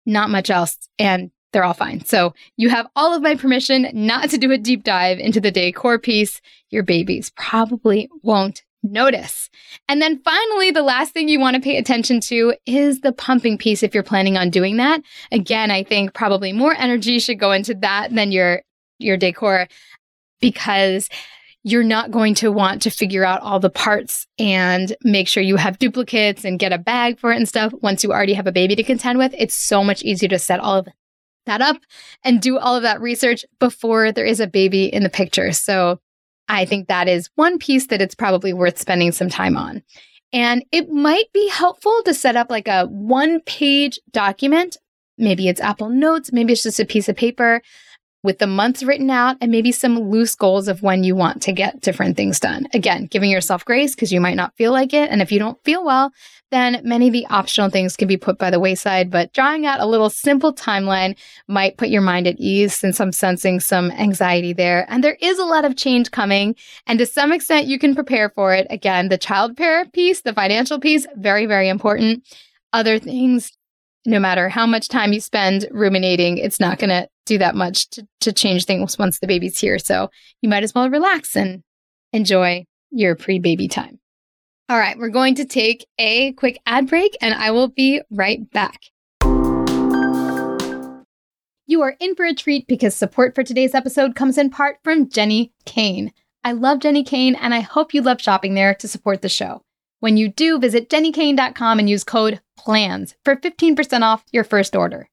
not 0.06 0.30
much 0.30 0.50
else, 0.50 0.78
and 0.98 1.32
they're 1.54 1.64
all 1.64 1.74
fine. 1.74 2.04
So 2.06 2.34
you 2.56 2.70
have 2.70 2.88
all 2.96 3.16
of 3.16 3.22
my 3.22 3.36
permission 3.36 3.90
not 3.94 4.30
to 4.32 4.38
do 4.38 4.52
a 4.52 4.58
deep 4.58 4.84
dive 4.84 5.20
into 5.20 5.40
the 5.40 5.52
decor 5.52 5.98
piece. 5.98 6.42
Your 6.70 6.84
babies 6.84 7.32
probably 7.36 8.10
won't 8.22 8.64
notice. 8.84 9.50
And 9.88 10.02
then 10.02 10.20
finally, 10.20 10.72
the 10.72 10.84
last 10.84 11.14
thing 11.14 11.28
you 11.28 11.40
want 11.40 11.56
to 11.56 11.62
pay 11.62 11.78
attention 11.78 12.20
to 12.22 12.54
is 12.66 13.02
the 13.02 13.12
pumping 13.12 13.58
piece 13.58 13.84
if 13.84 13.94
you're 13.94 14.04
planning 14.04 14.38
on 14.38 14.50
doing 14.50 14.78
that. 14.78 15.02
Again, 15.32 15.72
I 15.72 15.84
think 15.84 16.14
probably 16.14 16.54
more 16.54 16.76
energy 16.76 17.20
should 17.20 17.40
go 17.40 17.52
into 17.52 17.74
that 17.76 18.14
than 18.14 18.32
your 18.32 18.62
your 19.00 19.18
decor 19.18 19.68
because 20.42 21.10
you're 21.64 21.84
not 21.84 22.12
going 22.12 22.34
to 22.34 22.52
want 22.52 22.82
to 22.84 22.90
figure 22.90 23.26
out 23.26 23.42
all 23.42 23.60
the 23.60 23.70
parts 23.70 24.26
and 24.40 24.96
make 25.04 25.28
sure 25.28 25.44
you 25.44 25.58
have 25.58 25.80
duplicates 25.80 26.46
and 26.46 26.60
get 26.60 26.72
a 26.72 26.78
bag 26.78 27.20
for 27.20 27.32
it 27.32 27.36
and 27.36 27.48
stuff 27.48 27.74
once 27.82 28.04
you 28.04 28.12
already 28.12 28.34
have 28.34 28.48
a 28.48 28.52
baby 28.52 28.76
to 28.76 28.84
contend 28.84 29.20
with. 29.20 29.34
It's 29.38 29.56
so 29.56 29.84
much 29.84 30.02
easier 30.04 30.30
to 30.30 30.40
set 30.40 30.60
all 30.60 30.78
of 30.78 30.88
that 31.46 31.62
up 31.62 31.78
and 32.24 32.42
do 32.42 32.58
all 32.58 32.76
of 32.76 32.84
that 32.84 33.02
research 33.02 33.44
before 33.60 34.12
there 34.12 34.26
is 34.26 34.40
a 34.40 34.48
baby 34.48 34.86
in 34.86 35.04
the 35.04 35.10
picture. 35.10 35.52
So 35.52 36.00
I 36.50 36.66
think 36.66 36.88
that 36.88 37.08
is 37.08 37.30
one 37.36 37.58
piece 37.60 37.88
that 37.88 38.02
it's 38.02 38.16
probably 38.16 38.54
worth 38.54 38.78
spending 38.78 39.12
some 39.12 39.30
time 39.30 39.58
on. 39.58 39.84
And 40.34 40.66
it 40.72 40.90
might 40.90 41.32
be 41.34 41.48
helpful 41.50 42.02
to 42.06 42.14
set 42.14 42.36
up 42.36 42.50
like 42.50 42.68
a 42.68 42.86
one 42.86 43.42
page 43.42 44.00
document. 44.12 44.78
Maybe 45.18 45.48
it's 45.48 45.62
Apple 45.62 45.90
Notes, 45.90 46.32
maybe 46.32 46.54
it's 46.54 46.64
just 46.64 46.80
a 46.80 46.86
piece 46.86 47.10
of 47.10 47.16
paper 47.16 47.62
with 48.28 48.40
the 48.40 48.46
months 48.46 48.84
written 48.84 49.10
out 49.10 49.38
and 49.40 49.54
maybe 49.54 49.72
some 49.72 49.98
loose 49.98 50.36
goals 50.36 50.68
of 50.68 50.84
when 50.84 51.02
you 51.02 51.16
want 51.16 51.42
to 51.42 51.54
get 51.54 51.80
different 51.80 52.18
things 52.18 52.42
done. 52.42 52.68
Again, 52.74 53.06
giving 53.06 53.32
yourself 53.32 53.64
grace 53.64 53.96
because 53.96 54.12
you 54.12 54.20
might 54.20 54.36
not 54.36 54.54
feel 54.58 54.74
like 54.74 54.94
it. 54.94 55.10
And 55.10 55.22
if 55.22 55.32
you 55.32 55.40
don't 55.40 55.64
feel 55.64 55.86
well, 55.86 56.12
then 56.52 56.82
many 56.84 57.08
of 57.08 57.14
the 57.14 57.26
optional 57.28 57.70
things 57.70 57.96
can 57.96 58.10
be 58.10 58.18
put 58.18 58.38
by 58.38 58.50
the 58.50 58.60
wayside. 58.60 59.10
But 59.10 59.32
drawing 59.32 59.66
out 59.66 59.80
a 59.80 59.86
little 59.86 60.10
simple 60.10 60.54
timeline 60.54 61.16
might 61.48 61.78
put 61.78 61.88
your 61.88 62.02
mind 62.02 62.28
at 62.28 62.38
ease 62.38 62.76
since 62.76 63.00
I'm 63.00 63.14
sensing 63.14 63.62
some 63.62 63.92
anxiety 63.92 64.52
there. 64.52 64.86
And 64.90 65.02
there 65.02 65.18
is 65.22 65.40
a 65.40 65.46
lot 65.46 65.64
of 65.64 65.78
change 65.78 66.12
coming. 66.12 66.54
And 66.86 67.00
to 67.00 67.06
some 67.06 67.32
extent, 67.32 67.68
you 67.68 67.80
can 67.80 67.96
prepare 67.96 68.30
for 68.32 68.54
it. 68.54 68.68
Again, 68.70 69.08
the 69.08 69.18
child 69.18 69.56
care 69.56 69.86
piece, 69.86 70.20
the 70.20 70.34
financial 70.34 70.82
piece, 70.82 71.08
very, 71.16 71.46
very 71.46 71.70
important. 71.70 72.28
Other 72.74 73.00
things, 73.00 73.54
no 74.06 74.20
matter 74.20 74.50
how 74.50 74.66
much 74.66 74.90
time 74.90 75.14
you 75.14 75.22
spend 75.22 75.66
ruminating, 75.72 76.40
it's 76.40 76.60
not 76.60 76.78
going 76.78 76.90
to 76.90 77.08
do 77.28 77.38
that 77.38 77.56
much 77.56 77.90
to, 77.92 78.08
to 78.22 78.34
change 78.34 78.66
things 78.66 78.98
once 78.98 79.20
the 79.20 79.28
baby's 79.28 79.60
here. 79.60 79.78
So 79.80 80.10
you 80.42 80.50
might 80.50 80.64
as 80.64 80.74
well 80.74 80.90
relax 80.90 81.36
and 81.36 81.64
enjoy 82.14 82.66
your 82.92 83.16
pre 83.16 83.40
baby 83.40 83.68
time. 83.68 84.00
All 84.70 84.78
right, 84.78 84.98
we're 84.98 85.10
going 85.10 85.36
to 85.36 85.46
take 85.46 85.86
a 85.98 86.34
quick 86.34 86.60
ad 86.66 86.88
break 86.88 87.16
and 87.22 87.34
I 87.34 87.52
will 87.52 87.70
be 87.70 88.02
right 88.10 88.50
back. 88.52 88.82
You 91.70 91.82
are 91.82 91.96
in 92.00 92.16
for 92.16 92.26
a 92.26 92.34
treat 92.34 92.68
because 92.68 92.96
support 92.96 93.36
for 93.36 93.44
today's 93.44 93.76
episode 93.76 94.16
comes 94.16 94.38
in 94.38 94.50
part 94.50 94.78
from 94.84 95.10
Jenni 95.10 95.52
Kayne. 95.66 96.12
I 96.44 96.54
love 96.54 96.80
Jenni 96.80 97.06
Kayne 97.06 97.36
and 97.36 97.54
I 97.54 97.60
hope 97.60 97.94
you 97.94 98.02
love 98.02 98.22
shopping 98.22 98.54
there 98.54 98.74
to 98.76 98.88
support 98.88 99.22
the 99.22 99.30
show. 99.30 99.64
When 100.00 100.16
you 100.16 100.30
do, 100.30 100.60
visit 100.60 100.90
jennikayne.com 100.90 101.80
and 101.80 101.90
use 101.90 102.04
code 102.04 102.40
PLANS 102.58 103.16
for 103.26 103.36
15% 103.36 104.02
off 104.02 104.24
your 104.32 104.44
first 104.44 104.76
order. 104.76 105.10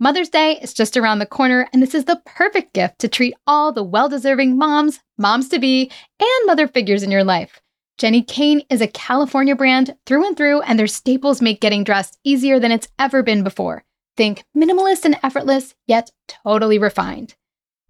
Mother's 0.00 0.28
Day 0.28 0.60
is 0.62 0.72
just 0.72 0.96
around 0.96 1.18
the 1.18 1.26
corner, 1.26 1.68
and 1.72 1.82
this 1.82 1.92
is 1.92 2.04
the 2.04 2.22
perfect 2.24 2.72
gift 2.72 3.00
to 3.00 3.08
treat 3.08 3.34
all 3.48 3.72
the 3.72 3.82
well 3.82 4.08
deserving 4.08 4.56
moms, 4.56 5.00
moms 5.16 5.48
to 5.48 5.58
be, 5.58 5.90
and 6.20 6.46
mother 6.46 6.68
figures 6.68 7.02
in 7.02 7.10
your 7.10 7.24
life. 7.24 7.60
Jenni 8.00 8.24
Kayne 8.24 8.62
is 8.70 8.80
a 8.80 8.86
California 8.86 9.56
brand 9.56 9.96
through 10.06 10.24
and 10.24 10.36
through, 10.36 10.60
and 10.60 10.78
their 10.78 10.86
staples 10.86 11.42
make 11.42 11.60
getting 11.60 11.82
dressed 11.82 12.16
easier 12.22 12.60
than 12.60 12.70
it's 12.70 12.86
ever 12.96 13.24
been 13.24 13.42
before. 13.42 13.84
Think 14.16 14.44
minimalist 14.56 15.04
and 15.04 15.18
effortless, 15.24 15.74
yet 15.88 16.12
totally 16.28 16.78
refined. 16.78 17.34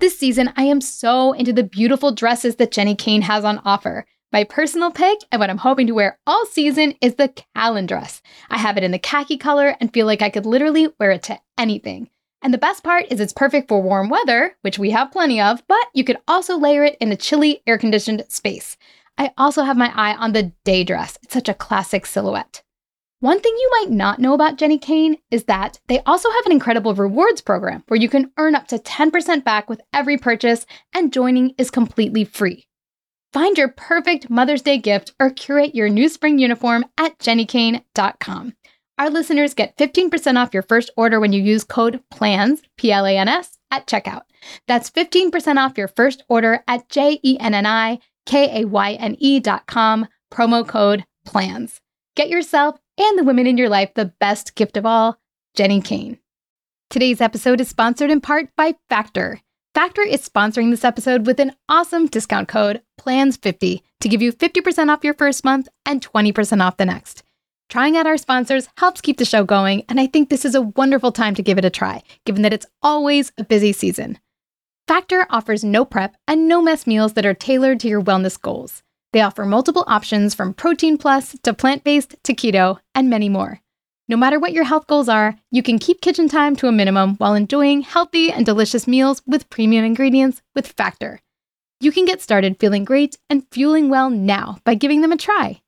This 0.01 0.19
season, 0.19 0.51
I 0.57 0.63
am 0.63 0.81
so 0.81 1.33
into 1.33 1.53
the 1.53 1.63
beautiful 1.63 2.13
dresses 2.13 2.57
that 2.57 2.73
Jenni 2.73 2.97
Kayne 2.97 3.23
has 3.23 3.45
on 3.45 3.61
offer. 3.67 4.07
My 4.31 4.45
personal 4.45 4.91
pick 4.91 5.21
and 5.33 5.41
what 5.41 5.49
I'm 5.49 5.57
hoping 5.57 5.87
to 5.87 5.95
wear 5.95 6.19
all 6.27 6.45
season 6.45 6.95
is 7.01 7.15
the 7.15 7.33
Callan 7.57 7.87
dress. 7.87 8.21
I 8.51 8.59
have 8.59 8.77
it 8.77 8.85
in 8.85 8.91
the 8.91 8.99
khaki 8.99 9.39
color 9.39 9.75
and 9.81 9.93
feel 9.93 10.05
like 10.05 10.21
I 10.21 10.29
could 10.29 10.45
literally 10.45 10.89
wear 11.01 11.13
it 11.13 11.23
to 11.25 11.41
anything. 11.57 12.11
And 12.43 12.53
the 12.53 12.59
best 12.59 12.85
part 12.85 13.07
is 13.11 13.21
it's 13.21 13.33
perfect 13.33 13.69
for 13.69 13.81
warm 13.81 14.11
weather, 14.11 14.55
which 14.61 14.79
we 14.79 14.91
have 14.91 15.11
plenty 15.11 15.41
of, 15.41 15.67
but 15.67 15.85
you 15.95 16.05
could 16.05 16.19
also 16.29 16.59
layer 16.59 16.85
it 16.85 16.99
in 17.01 17.11
a 17.11 17.17
chilly, 17.17 17.63
air 17.67 17.79
conditioned 17.79 18.23
space. 18.29 18.77
I 19.17 19.33
also 19.39 19.63
have 19.63 19.79
my 19.79 19.93
eye 19.97 20.15
on 20.15 20.35
the 20.35 20.53
day 20.63 20.85
dress. 20.85 21.19
It's 21.23 21.33
such 21.33 21.49
a 21.49 21.55
classic 21.55 22.05
silhouette. 22.05 22.63
One 23.21 23.41
thing 23.41 23.53
you 23.59 23.71
might 23.81 23.91
not 23.91 24.21
know 24.21 24.35
about 24.35 24.59
Jenni 24.59 24.81
Kayne 24.81 25.17
is 25.31 25.45
that 25.45 25.81
they 25.89 26.01
also 26.01 26.31
have 26.31 26.47
an 26.47 26.53
incredible 26.53 26.95
rewards 26.95 27.41
program 27.41 27.83
where 27.89 27.99
you 27.99 28.11
can 28.11 28.31
earn 28.37 28.55
up 28.55 28.69
to 28.69 28.79
10% 28.79 29.43
back 29.43 29.71
with 29.71 29.81
every 29.93 30.19
purchase, 30.19 30.67
and 30.95 31.13
joining 31.13 31.55
is 31.59 31.71
completely 31.71 32.25
free. 32.25 32.68
Find 33.33 33.59
your 33.59 33.69
perfect 33.69 34.31
Mother's 34.31 34.63
Day 34.63 34.79
gift 34.79 35.13
or 35.21 35.31
curate 35.31 35.75
your 35.75 35.89
new 35.89 36.09
spring 36.09 36.39
uniform 36.39 36.85
at 36.97 37.19
jennikayne.com. 37.19 38.55
Our 38.99 39.11
listeners 39.11 39.55
get 39.55 39.77
15% 39.77 40.37
off 40.37 40.55
your 40.55 40.63
first 40.63 40.91
order 40.97 41.21
when 41.21 41.33
you 41.33 41.43
use 41.43 41.63
code 41.63 42.01
PLANS, 42.11 42.63
P 42.77 42.91
L 42.91 43.07
A 43.07 43.17
N 43.17 43.29
S, 43.29 43.59
at 43.71 43.87
checkout. 43.87 44.23
That's 44.67 44.91
15% 44.91 45.57
off 45.57 45.79
your 45.79 45.89
first 45.89 46.23
order 46.29 46.65
at 46.67 46.89
J 46.89 47.21
E 47.23 47.39
N 47.39 47.55
N 47.55 47.67
I 47.67 48.01
K-A-Y-N-E 48.29 49.41
dot 49.41 49.67
com, 49.67 50.07
promo 50.31 50.67
code 50.67 51.05
PLANS. 51.25 51.81
Get 52.15 52.29
yourself 52.29 52.79
and 52.99 53.19
the 53.19 53.25
women 53.25 53.47
in 53.47 53.57
your 53.57 53.71
life 53.71 53.95
the 53.95 54.13
best 54.21 54.55
gift 54.55 54.77
of 54.77 54.85
all, 54.85 55.19
Jenni 55.57 55.83
Kayne. 55.83 56.19
Today's 56.91 57.23
episode 57.23 57.61
is 57.61 57.69
sponsored 57.69 58.11
in 58.11 58.21
part 58.21 58.55
by 58.55 58.75
Factor. 58.91 59.41
Factor 59.79 60.03
is 60.03 60.29
sponsoring 60.29 60.71
this 60.71 60.85
episode 60.85 61.25
with 61.25 61.39
an 61.39 61.55
awesome 61.69 62.07
discount 62.09 62.49
code, 62.49 62.83
PLANS50, 63.01 63.83
to 64.01 64.09
give 64.09 64.21
you 64.21 64.33
50% 64.33 64.89
off 64.89 65.05
your 65.05 65.15
first 65.15 65.45
month 65.45 65.69
and 65.87 66.05
20% 66.05 66.61
off 66.61 66.79
the 66.79 66.85
next. 66.85 67.23
Trying 67.69 67.97
out 67.97 68.05
our 68.05 68.17
sponsors 68.17 68.69
helps 68.79 69.01
keep 69.01 69.19
the 69.19 69.25
show 69.25 69.45
going, 69.45 69.85
and 69.89 70.01
I 70.01 70.09
think 70.09 70.31
this 70.31 70.45
is 70.45 70.57
a 70.57 70.63
wonderful 70.63 71.13
time 71.13 71.37
to 71.37 71.45
give 71.45 71.59
it 71.59 71.65
a 71.65 71.71
try, 71.71 72.03
given 72.27 72.43
that 72.43 72.53
it's 72.53 72.67
always 72.83 73.31
a 73.39 73.45
busy 73.45 73.73
season. 73.73 74.19
Factor 74.89 75.29
offers 75.31 75.63
no 75.63 75.85
prep 75.85 76.17
and 76.27 76.49
no 76.49 76.61
mess 76.61 76.85
meals 76.85 77.13
that 77.13 77.25
are 77.25 77.33
tailored 77.33 77.79
to 77.79 77.89
your 77.89 78.03
wellness 78.03 78.37
goals. 78.41 78.83
They 79.13 79.21
offer 79.21 79.45
multiple 79.45 79.85
options 79.87 80.35
from 80.35 80.55
protein 80.55 80.99
plus 80.99 81.37
to 81.45 81.55
plant 81.55 81.85
based 81.85 82.17
to 82.25 82.35
keto 82.35 82.81
and 82.97 83.09
many 83.09 83.29
more. 83.29 83.61
No 84.11 84.17
matter 84.17 84.39
what 84.39 84.55
your 84.55 84.65
health 84.65 84.87
goals 84.87 85.09
are, 85.11 85.37
you 85.51 85.63
can 85.63 85.79
keep 85.79 86.01
kitchen 86.01 86.29
time 86.29 86.57
to 86.57 86.67
a 86.67 86.73
minimum 86.73 87.17
while 87.17 87.35
enjoying 87.35 87.83
healthy 87.83 88.33
and 88.33 88.47
delicious 88.47 88.89
meals 88.89 89.21
with 89.27 89.51
premium 89.51 89.85
ingredients 89.85 90.41
with 90.55 90.67
Factor. 90.67 91.21
You 91.81 91.93
can 91.93 92.07
get 92.07 92.23
started 92.23 92.59
feeling 92.59 92.85
great 92.85 93.19
and 93.29 93.47
fueling 93.51 93.91
well 93.91 94.09
now 94.09 94.59
by 94.65 94.75
giving 94.75 95.03
them 95.03 95.13
a 95.13 95.19
try. 95.19 95.61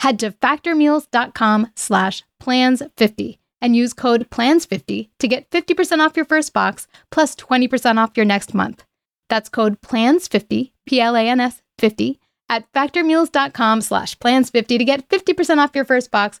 Head 0.00 0.18
to 0.20 0.32
factormeals.com 0.32 1.72
slash 1.74 2.22
plans50 2.40 3.38
and 3.62 3.74
use 3.74 3.94
code 3.94 4.28
PLANS50 4.28 5.08
to 5.18 5.28
get 5.28 5.48
50% 5.50 6.00
off 6.00 6.16
your 6.16 6.26
first 6.26 6.52
box 6.52 6.86
plus 7.10 7.34
20% 7.34 7.96
off 7.96 8.14
your 8.14 8.26
next 8.26 8.52
month. 8.52 8.84
That's 9.30 9.48
code 9.48 9.80
PLANS50, 9.80 10.72
P 10.84 11.00
L 11.00 11.16
A 11.16 11.22
N 11.22 11.40
S 11.40 11.62
50, 11.78 12.20
at 12.50 12.70
factormeals.com 12.72 13.80
slash 13.80 14.18
plans50 14.18 14.66
to 14.78 14.84
get 14.84 15.08
50% 15.08 15.58
off 15.58 15.74
your 15.74 15.86
first 15.86 16.10
box 16.10 16.40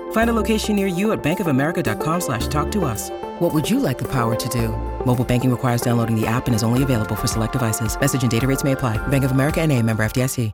Find 0.11 0.29
a 0.29 0.33
location 0.33 0.77
near 0.77 0.87
you 0.87 1.11
at 1.11 1.21
bankofamerica.com 1.21 2.21
slash 2.21 2.47
talk 2.47 2.71
to 2.71 2.85
us. 2.85 3.09
What 3.39 3.53
would 3.53 3.69
you 3.69 3.81
like 3.81 3.97
the 3.97 4.07
power 4.07 4.35
to 4.35 4.49
do? 4.49 4.69
Mobile 5.05 5.25
banking 5.25 5.51
requires 5.51 5.81
downloading 5.81 6.15
the 6.15 6.25
app 6.25 6.47
and 6.47 6.55
is 6.55 6.63
only 6.63 6.83
available 6.83 7.15
for 7.15 7.27
select 7.27 7.53
devices. 7.53 7.99
Message 7.99 8.21
and 8.21 8.31
data 8.31 8.47
rates 8.47 8.63
may 8.63 8.71
apply. 8.71 9.05
Bank 9.07 9.25
of 9.25 9.31
America 9.31 9.59
and 9.59 9.69
a 9.73 9.81
member 9.81 10.03
FDIC. 10.03 10.53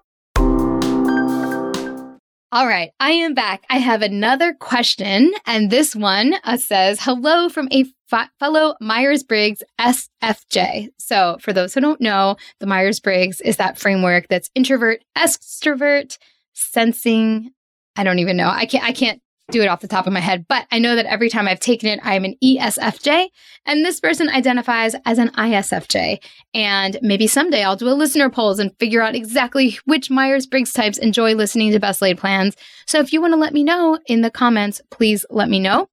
All 2.53 2.65
right, 2.65 2.91
I 3.01 3.11
am 3.11 3.33
back. 3.33 3.65
I 3.69 3.77
have 3.77 4.01
another 4.01 4.53
question, 4.53 5.33
and 5.45 5.69
this 5.69 5.93
one 5.93 6.33
uh, 6.45 6.55
says, 6.55 6.97
Hello 7.01 7.49
from 7.49 7.67
a 7.73 7.83
f- 8.09 8.29
fellow 8.39 8.75
Myers 8.79 9.21
Briggs 9.21 9.61
SFJ. 9.81 10.87
So, 10.97 11.37
for 11.41 11.51
those 11.51 11.73
who 11.73 11.81
don't 11.81 11.99
know, 11.99 12.37
the 12.61 12.65
Myers 12.65 13.01
Briggs 13.01 13.41
is 13.41 13.57
that 13.57 13.77
framework 13.77 14.29
that's 14.29 14.49
introvert, 14.55 15.03
extrovert, 15.17 16.17
sensing. 16.53 17.51
I 17.97 18.05
don't 18.05 18.19
even 18.19 18.37
know. 18.37 18.49
I 18.49 18.65
can't, 18.65 18.85
I 18.85 18.93
can't 18.93 19.21
do 19.49 19.61
it 19.61 19.67
off 19.67 19.81
the 19.81 19.87
top 19.87 20.07
of 20.07 20.13
my 20.13 20.19
head, 20.19 20.45
but 20.47 20.67
I 20.71 20.79
know 20.79 20.95
that 20.95 21.05
every 21.05 21.29
time 21.29 21.47
I've 21.47 21.59
taken 21.59 21.87
it, 21.87 21.99
I'm 22.03 22.25
an 22.25 22.35
ESFJ, 22.43 23.27
and 23.65 23.85
this 23.85 23.99
person 23.99 24.29
identifies 24.29 24.93
as 25.05 25.17
an 25.17 25.29
ISFJ. 25.29 26.19
And 26.53 26.97
maybe 27.01 27.27
someday 27.27 27.63
I'll 27.63 27.77
do 27.77 27.87
a 27.87 27.91
listener 27.91 28.29
polls 28.29 28.59
and 28.59 28.77
figure 28.77 29.01
out 29.01 29.15
exactly 29.15 29.77
which 29.85 30.09
Myers 30.09 30.45
Briggs 30.45 30.73
types 30.73 30.97
enjoy 30.97 31.35
listening 31.35 31.71
to 31.71 31.79
Best 31.79 32.01
Laid 32.01 32.17
Plans. 32.17 32.57
So 32.85 32.99
if 32.99 33.13
you 33.13 33.21
want 33.21 33.33
to 33.33 33.39
let 33.39 33.53
me 33.53 33.63
know 33.63 33.99
in 34.07 34.21
the 34.21 34.31
comments, 34.31 34.81
please 34.91 35.25
let 35.29 35.49
me 35.49 35.59
know. 35.59 35.87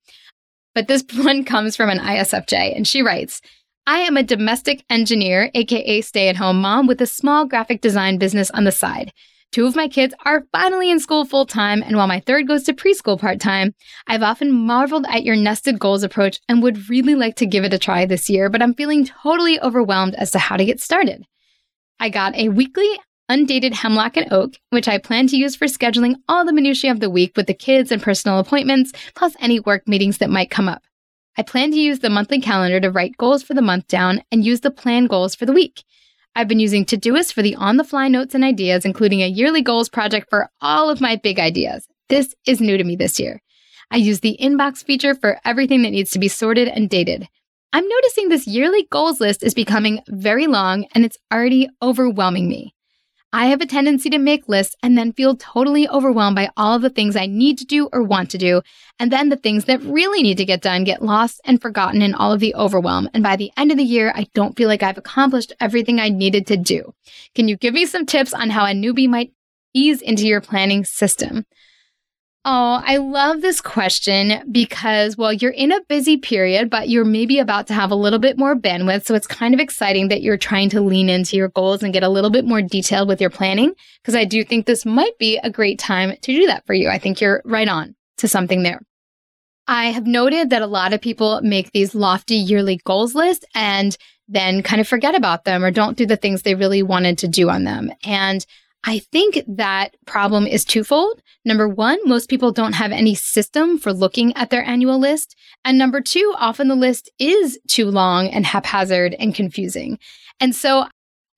But 0.75 0.89
this 0.89 1.05
one 1.15 1.45
comes 1.45 1.77
from 1.77 1.91
an 1.91 1.99
ISFJ, 1.99 2.77
and 2.77 2.89
she 2.89 3.03
writes, 3.03 3.41
I 3.87 3.99
am 3.99 4.17
a 4.17 4.23
domestic 4.23 4.85
engineer, 4.91 5.51
aka 5.55 6.01
stay 6.01 6.29
at 6.29 6.37
home 6.37 6.61
mom, 6.61 6.87
with 6.87 7.01
a 7.01 7.07
small 7.07 7.45
graphic 7.47 7.83
design 7.83 8.19
business 8.19 8.51
on 8.51 8.65
the 8.65 8.73
side. 8.73 9.13
Two 9.55 9.69
of 9.69 9.77
my 9.77 9.87
kids 9.87 10.13
are 10.25 10.49
finally 10.51 10.91
in 10.91 10.99
school 10.99 11.25
full 11.25 11.47
time, 11.47 11.81
and 11.81 11.97
while 11.97 12.09
my 12.09 12.19
third 12.19 12.49
goes 12.49 12.65
to 12.65 12.73
preschool 12.73 13.21
part 13.21 13.39
time, 13.39 13.73
I've 14.09 14.25
often 14.25 14.51
marveled 14.51 15.07
at 15.09 15.23
your 15.23 15.37
nested 15.37 15.79
goals 15.79 16.03
approach 16.03 16.41
and 16.49 16.61
would 16.61 16.91
really 16.91 17.15
like 17.15 17.37
to 17.37 17.47
give 17.47 17.63
it 17.63 17.73
a 17.73 17.79
try 17.79 18.05
this 18.05 18.29
year, 18.29 18.51
but 18.51 18.63
I'm 18.63 18.75
feeling 18.75 19.07
totally 19.07 19.61
overwhelmed 19.61 20.17
as 20.17 20.33
to 20.33 20.41
how 20.41 20.57
to 20.57 20.65
get 20.65 20.81
started. 20.81 21.25
I 22.01 22.09
got 22.09 22.35
a 22.35 22.49
weekly 22.49 22.99
undated 23.29 23.75
hemlock 23.75 24.17
and 24.17 24.33
oak, 24.33 24.55
which 24.71 24.89
I 24.89 24.99
plan 24.99 25.29
to 25.29 25.37
use 25.37 25.55
for 25.55 25.67
scheduling 25.67 26.17
all 26.29 26.45
the 26.45 26.53
minutiae 26.53 26.91
of 26.91 26.99
the 26.99 27.09
week 27.09 27.37
with 27.37 27.47
the 27.47 27.55
kids 27.55 27.93
and 27.93 28.03
personal 28.03 28.41
appointments, 28.41 28.91
plus 29.15 29.37
any 29.39 29.61
work 29.61 29.87
meetings 29.87 30.19
that 30.19 30.31
might 30.31 30.51
come 30.51 30.69
up. 30.69 30.83
I 31.39 31.43
plan 31.43 31.71
to 31.71 31.79
use 31.79 32.01
the 32.01 32.11
monthly 32.11 32.41
calendar 32.41 32.81
to 32.81 32.91
write 32.91 33.17
goals 33.19 33.45
for 33.45 33.55
the 33.55 33.63
month 33.63 33.87
down 33.87 34.25
and 34.33 34.45
use 34.45 34.63
the 34.63 34.73
plan 34.73 35.07
goals 35.07 35.37
for 35.37 35.47
the 35.47 35.53
week. 35.53 35.85
I've 36.37 36.49
been 36.49 36.59
using 36.59 36.85
Todoist 36.85 37.33
for 37.33 37.43
the 37.43 37.55
on 37.55 37.77
the 37.77 37.85
fly 37.85 38.09
notes 38.09 38.35
and 38.35 38.43
ideas, 38.43 38.85
including 38.85 39.23
a 39.23 39.29
yearly 39.29 39.63
goals 39.63 39.89
project 39.89 40.29
for 40.29 40.51
all 40.61 40.91
of 40.91 41.01
my 41.01 41.15
big 41.15 41.39
ideas. 41.39 41.87
This 42.09 42.35
is 42.45 42.61
new 42.61 42.77
to 42.77 42.83
me 42.83 42.97
this 42.97 43.21
year. 43.21 43.41
I 43.91 43.99
use 43.99 44.19
the 44.19 44.37
inbox 44.41 44.85
feature 44.85 45.15
for 45.15 45.39
everything 45.45 45.83
that 45.83 45.91
needs 45.91 46.11
to 46.11 46.19
be 46.19 46.27
sorted 46.27 46.67
and 46.67 46.91
dated. 46.91 47.29
I'm 47.73 47.87
noticing 47.87 48.29
this 48.29 48.49
yearly 48.49 48.89
goals 48.91 49.21
list 49.21 49.45
is 49.45 49.55
becoming 49.55 50.01
very 50.09 50.49
long 50.49 50.87
and 50.95 51.05
it's 51.05 51.19
already 51.33 51.69
overwhelming 51.81 52.49
me. 52.49 52.74
I 53.35 53.47
have 53.47 53.61
a 53.61 53.67
tendency 53.67 54.11
to 54.11 54.19
make 54.19 54.49
lists 54.49 54.77
and 54.81 54.97
then 54.97 55.13
feel 55.13 55.35
totally 55.35 55.89
overwhelmed 55.89 56.37
by 56.37 56.51
all 56.57 56.77
of 56.77 56.83
the 56.83 56.89
things 56.89 57.17
I 57.17 57.27
need 57.27 57.59
to 57.59 57.65
do 57.65 57.89
or 57.93 58.01
want 58.01 58.31
to 58.31 58.39
do. 58.39 58.63
And 59.01 59.11
then 59.11 59.29
the 59.29 59.37
things 59.37 59.65
that 59.65 59.83
really 59.83 60.23
need 60.23 60.37
to 60.37 60.45
get 60.45 60.63
done 60.63 60.85
get 60.85 61.03
lost 61.03 61.41
and 61.45 61.61
forgotten 61.61 62.01
in 62.01 62.15
all 62.15 62.31
of 62.31 62.39
the 62.39 62.55
overwhelm. 62.55 63.11
And 63.13 63.25
by 63.25 63.35
the 63.35 63.51
end 63.57 63.73
of 63.73 63.77
the 63.77 63.83
year, 63.83 64.13
I 64.15 64.29
don't 64.35 64.57
feel 64.57 64.69
like 64.69 64.85
I've 64.85 64.99
accomplished 64.99 65.53
everything 65.59 65.99
I 65.99 66.11
needed 66.11 66.47
to 66.47 66.57
do. 66.57 66.95
Can 67.35 67.49
you 67.49 67.57
give 67.57 67.75
me 67.75 67.87
some 67.87 68.07
tips 68.07 68.33
on 68.33 68.51
how 68.51 68.67
a 68.67 68.69
newbie 68.69 69.09
might 69.09 69.33
ease 69.75 70.01
into 70.01 70.29
your 70.29 70.41
planning 70.41 70.85
system? 70.85 71.45
Oh, 72.47 72.83
I 72.85 72.99
love 72.99 73.41
this 73.41 73.63
question 73.63 74.43
because, 74.53 75.17
well, 75.17 75.33
you're 75.33 75.51
in 75.51 75.73
a 75.73 75.81
busy 75.89 76.19
period, 76.19 76.69
but 76.69 76.91
you're 76.91 77.07
maybe 77.07 77.39
about 77.39 77.67
to 77.69 77.75
have 77.75 77.91
a 77.91 77.95
little 77.95 78.19
bit 78.19 78.37
more 78.37 78.55
bandwidth. 78.55 79.07
So 79.07 79.15
it's 79.15 79.27
kind 79.27 79.55
of 79.55 79.61
exciting 79.61 80.09
that 80.09 80.21
you're 80.21 80.37
trying 80.37 80.69
to 80.71 80.83
lean 80.83 81.09
into 81.09 81.39
your 81.39 81.49
goals 81.49 81.83
and 81.83 81.95
get 81.95 82.03
a 82.03 82.09
little 82.11 82.29
bit 82.29 82.45
more 82.45 82.61
detailed 82.61 83.09
with 83.09 83.19
your 83.19 83.31
planning. 83.31 83.73
Because 84.03 84.15
I 84.15 84.27
do 84.27 84.45
think 84.45 84.67
this 84.67 84.85
might 84.85 85.17
be 85.19 85.39
a 85.39 85.49
great 85.49 85.79
time 85.79 86.17
to 86.21 86.33
do 86.33 86.47
that 86.47 86.67
for 86.67 86.75
you. 86.75 86.91
I 86.91 86.99
think 86.99 87.19
you're 87.19 87.41
right 87.47 87.69
on 87.69 87.95
to 88.19 88.29
something 88.29 88.63
there. 88.63 88.83
I 89.67 89.87
have 89.87 90.07
noted 90.07 90.51
that 90.51 90.61
a 90.61 90.67
lot 90.67 90.93
of 90.93 91.01
people 91.01 91.41
make 91.43 91.73
these 91.73 91.95
lofty 91.95 92.37
yearly 92.37 92.79
goals 92.85 93.15
lists 93.15 93.47
and 93.55 93.97
then 94.29 94.63
kind 94.63 94.83
of 94.83 94.89
forget 94.89 95.15
about 95.15 95.45
them 95.45 95.65
or 95.65 95.71
don't 95.71 95.97
do 95.97 96.05
the 96.05 96.17
things 96.17 96.43
they 96.43 96.55
really 96.55 96.83
wanted 96.83 97.17
to 97.19 97.29
do 97.29 97.49
on 97.49 97.65
them. 97.65 97.91
And 98.05 98.45
I 98.87 98.99
think 98.99 99.43
that 99.49 99.97
problem 100.07 100.47
is 100.47 100.65
twofold. 100.65 101.23
Number 101.45 101.67
one, 101.67 101.99
most 102.05 102.29
people 102.29 102.53
don't 102.53 102.75
have 102.75 102.93
any 102.93 103.15
system 103.15 103.79
for 103.79 103.93
looking 103.93 104.37
at 104.37 104.51
their 104.51 104.63
annual 104.63 104.99
list. 104.99 105.35
And 105.65 105.79
number 105.79 106.03
two, 106.03 106.35
often 106.39 106.69
the 106.69 106.75
list 106.75 107.11
is 107.19 107.59
too 107.67 107.91
long 107.91 108.29
and 108.29 108.45
haphazard 108.45 109.15
and 109.19 109.35
confusing. 109.35 109.99
And 110.39 110.55
so 110.55 110.87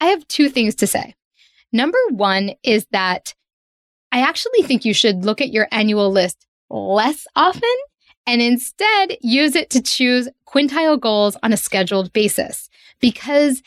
I 0.00 0.06
have 0.06 0.26
two 0.26 0.48
things 0.48 0.74
to 0.76 0.86
say. 0.86 1.14
Number 1.72 1.98
one 2.10 2.52
is 2.64 2.86
that 2.90 3.34
I 4.10 4.22
actually 4.22 4.62
think 4.62 4.84
you 4.84 4.94
should 4.94 5.24
look 5.24 5.40
at 5.40 5.52
your 5.52 5.68
annual 5.70 6.10
list 6.10 6.46
less 6.68 7.26
often 7.36 7.62
and 8.26 8.42
instead 8.42 9.16
use 9.20 9.54
it 9.54 9.70
to 9.70 9.80
choose 9.80 10.28
quintile 10.48 10.98
goals 10.98 11.36
on 11.42 11.52
a 11.52 11.56
scheduled 11.56 12.12
basis 12.12 12.68
because 13.00 13.62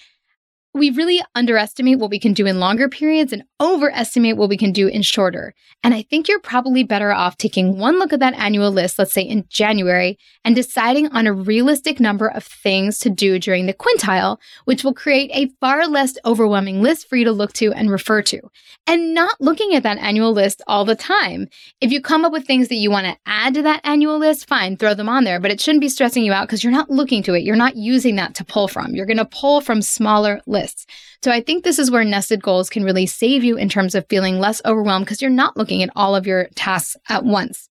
we 0.73 0.91
really 0.91 1.21
underestimate 1.33 1.97
what 1.97 2.11
we 2.11 2.19
can 2.19 2.33
do 2.33 2.45
in 2.45 2.59
longer 2.59 2.87
periods 2.87 3.33
and 3.33 3.43
overestimate 3.59 4.37
what 4.37 4.49
we 4.49 4.57
can 4.57 4.71
do 4.71 4.87
in 4.87 5.01
shorter. 5.01 5.53
And 5.83 5.95
I 5.95 6.03
think 6.03 6.27
you're 6.27 6.39
probably 6.39 6.83
better 6.83 7.11
off 7.11 7.37
taking 7.37 7.79
one 7.79 7.97
look 7.97 8.13
at 8.13 8.19
that 8.19 8.35
annual 8.35 8.69
list, 8.69 8.99
let's 8.99 9.13
say 9.13 9.23
in 9.23 9.45
January, 9.49 10.17
and 10.45 10.55
deciding 10.55 11.07
on 11.07 11.25
a 11.25 11.33
realistic 11.33 11.99
number 11.99 12.27
of 12.27 12.43
things 12.43 12.99
to 12.99 13.09
do 13.09 13.39
during 13.39 13.65
the 13.65 13.73
quintile, 13.73 14.37
which 14.65 14.83
will 14.83 14.93
create 14.93 15.31
a 15.33 15.51
far 15.59 15.87
less 15.87 16.17
overwhelming 16.23 16.83
list 16.83 17.09
for 17.09 17.15
you 17.15 17.25
to 17.25 17.31
look 17.31 17.53
to 17.53 17.73
and 17.73 17.89
refer 17.89 18.21
to. 18.21 18.39
And 18.85 19.15
not 19.15 19.35
looking 19.39 19.73
at 19.73 19.83
that 19.83 19.97
annual 19.97 20.33
list 20.33 20.61
all 20.67 20.85
the 20.85 20.95
time. 20.95 21.47
If 21.81 21.91
you 21.91 22.01
come 22.01 22.25
up 22.25 22.31
with 22.31 22.45
things 22.45 22.67
that 22.67 22.75
you 22.75 22.91
want 22.91 23.07
to 23.07 23.17
add 23.25 23.55
to 23.55 23.63
that 23.63 23.81
annual 23.83 24.19
list, 24.19 24.47
fine, 24.47 24.77
throw 24.77 24.93
them 24.93 25.09
on 25.09 25.23
there, 25.23 25.39
but 25.39 25.51
it 25.51 25.59
shouldn't 25.59 25.81
be 25.81 25.89
stressing 25.89 26.23
you 26.23 26.31
out 26.31 26.47
because 26.47 26.63
you're 26.63 26.71
not 26.71 26.91
looking 26.91 27.23
to 27.23 27.33
it. 27.33 27.43
You're 27.43 27.55
not 27.55 27.75
using 27.75 28.17
that 28.17 28.35
to 28.35 28.45
pull 28.45 28.67
from. 28.67 28.93
You're 28.93 29.07
going 29.07 29.17
to 29.17 29.25
pull 29.25 29.61
from 29.61 29.81
smaller 29.81 30.41
lists 30.45 30.58
lists. 30.59 30.85
So 31.23 31.31
I 31.31 31.41
think 31.41 31.63
this 31.63 31.79
is 31.79 31.91
where 31.91 32.03
nested 32.03 32.41
goals 32.41 32.69
can 32.69 32.83
really 32.83 33.05
save 33.05 33.43
you 33.43 33.57
in 33.57 33.69
terms 33.69 33.95
of 33.95 34.05
feeling 34.09 34.39
less 34.39 34.61
overwhelmed 34.65 35.05
because 35.05 35.21
you're 35.21 35.31
not 35.31 35.57
looking 35.57 35.83
at 35.83 35.89
all 35.95 36.15
of 36.15 36.27
your 36.27 36.47
tasks 36.55 36.95
at 37.07 37.23
once. 37.23 37.69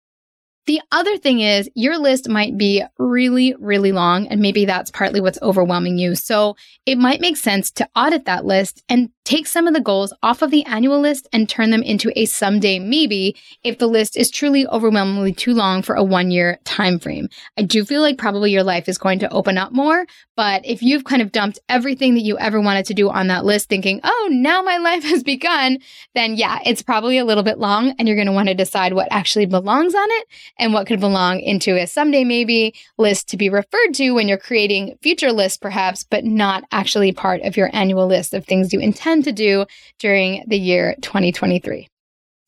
The 0.66 0.82
other 0.92 1.16
thing 1.16 1.40
is 1.40 1.70
your 1.74 1.98
list 1.98 2.28
might 2.28 2.58
be 2.58 2.84
really, 2.98 3.54
really 3.58 3.90
long, 3.90 4.26
and 4.28 4.42
maybe 4.42 4.66
that's 4.66 4.90
partly 4.90 5.18
what's 5.18 5.40
overwhelming 5.40 5.96
you. 5.96 6.14
So 6.14 6.56
it 6.84 6.98
might 6.98 7.22
make 7.22 7.38
sense 7.38 7.70
to 7.72 7.88
audit 7.96 8.26
that 8.26 8.44
list 8.44 8.82
and 8.86 9.08
take 9.28 9.46
some 9.46 9.66
of 9.66 9.74
the 9.74 9.80
goals 9.80 10.14
off 10.22 10.40
of 10.40 10.50
the 10.50 10.64
annual 10.64 10.98
list 10.98 11.28
and 11.34 11.50
turn 11.50 11.68
them 11.68 11.82
into 11.82 12.10
a 12.16 12.24
someday 12.24 12.78
maybe 12.78 13.36
if 13.62 13.76
the 13.76 13.86
list 13.86 14.16
is 14.16 14.30
truly 14.30 14.66
overwhelmingly 14.68 15.34
too 15.34 15.52
long 15.52 15.82
for 15.82 15.94
a 15.94 16.02
one 16.02 16.30
year 16.30 16.58
time 16.64 16.98
frame. 16.98 17.28
I 17.58 17.62
do 17.62 17.84
feel 17.84 18.00
like 18.00 18.16
probably 18.16 18.50
your 18.50 18.62
life 18.62 18.88
is 18.88 18.96
going 18.96 19.18
to 19.18 19.30
open 19.30 19.58
up 19.58 19.70
more, 19.70 20.06
but 20.34 20.64
if 20.64 20.82
you've 20.82 21.04
kind 21.04 21.20
of 21.20 21.30
dumped 21.30 21.58
everything 21.68 22.14
that 22.14 22.22
you 22.22 22.38
ever 22.38 22.58
wanted 22.58 22.86
to 22.86 22.94
do 22.94 23.10
on 23.10 23.26
that 23.26 23.44
list 23.44 23.68
thinking, 23.68 24.00
oh, 24.02 24.28
now 24.30 24.62
my 24.62 24.78
life 24.88 25.04
has 25.04 25.22
begun, 25.22 25.76
then 26.14 26.34
yeah, 26.34 26.60
it's 26.64 26.80
probably 26.80 27.18
a 27.18 27.24
little 27.26 27.42
bit 27.44 27.58
long 27.58 27.94
and 27.98 28.08
you're 28.08 28.16
going 28.16 28.28
to 28.28 28.32
want 28.32 28.48
to 28.48 28.54
decide 28.54 28.94
what 28.94 29.08
actually 29.10 29.44
belongs 29.44 29.94
on 29.94 30.08
it 30.10 30.28
and 30.58 30.72
what 30.72 30.86
could 30.86 31.00
belong 31.00 31.38
into 31.40 31.76
a 31.76 31.86
someday 31.86 32.24
maybe 32.24 32.74
list 32.96 33.28
to 33.28 33.36
be 33.36 33.50
referred 33.50 33.92
to 33.92 34.12
when 34.12 34.26
you're 34.26 34.38
creating 34.38 34.96
future 35.02 35.32
lists, 35.32 35.58
perhaps, 35.58 36.02
but 36.02 36.24
not 36.24 36.64
actually 36.72 37.12
part 37.12 37.42
of 37.42 37.58
your 37.58 37.68
annual 37.74 38.06
list 38.06 38.32
of 38.32 38.46
things 38.46 38.72
you 38.72 38.80
intend 38.80 39.17
to 39.22 39.32
do 39.32 39.66
during 39.98 40.44
the 40.46 40.58
year 40.58 40.94
2023. 41.02 41.88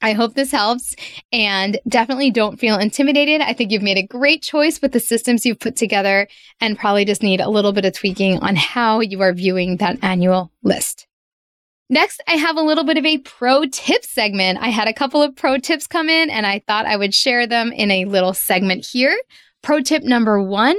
I 0.03 0.13
hope 0.13 0.35
this 0.35 0.51
helps 0.51 0.97
and 1.31 1.79
definitely 1.87 2.31
don't 2.31 2.59
feel 2.59 2.79
intimidated. 2.79 3.43
I 3.43 3.53
think 3.53 3.71
you've 3.71 3.83
made 3.83 3.99
a 3.99 4.07
great 4.07 4.43
choice 4.43 4.81
with 4.81 4.93
the 4.93 5.01
systems 5.01 5.45
you've 5.45 5.61
put 5.61 5.77
together 5.77 6.27
and 6.61 6.79
probably 6.79 7.05
just 7.05 7.23
need 7.23 7.41
a 7.41 7.51
little 7.51 7.73
bit 7.73 7.85
of 7.85 7.93
tweaking 7.93 8.39
on 8.39 8.57
how 8.57 9.01
you 9.01 9.21
are 9.21 9.35
viewing 9.35 9.77
that 9.77 9.99
annual 10.03 10.51
list. 10.63 11.07
Next, 11.91 12.23
I 12.27 12.37
have 12.37 12.57
a 12.57 12.63
little 12.63 12.85
bit 12.85 12.97
of 12.97 13.05
a 13.05 13.19
pro 13.19 13.67
tip 13.67 14.05
segment. 14.05 14.59
I 14.63 14.69
had 14.69 14.89
a 14.89 14.95
couple 14.95 15.23
of 15.23 15.37
pro 15.37 15.59
tips 15.59 15.87
come 15.87 16.09
in 16.09 16.31
and 16.31 16.47
I 16.47 16.63
thought 16.67 16.87
I 16.87 16.97
would 16.97 17.13
share 17.13 17.47
them 17.47 17.73
in 17.73 17.91
a 17.91 18.05
little 18.07 18.33
segment 18.33 18.87
here. 18.87 19.19
Pro 19.61 19.81
tip 19.81 20.05
number 20.05 20.41
one 20.41 20.79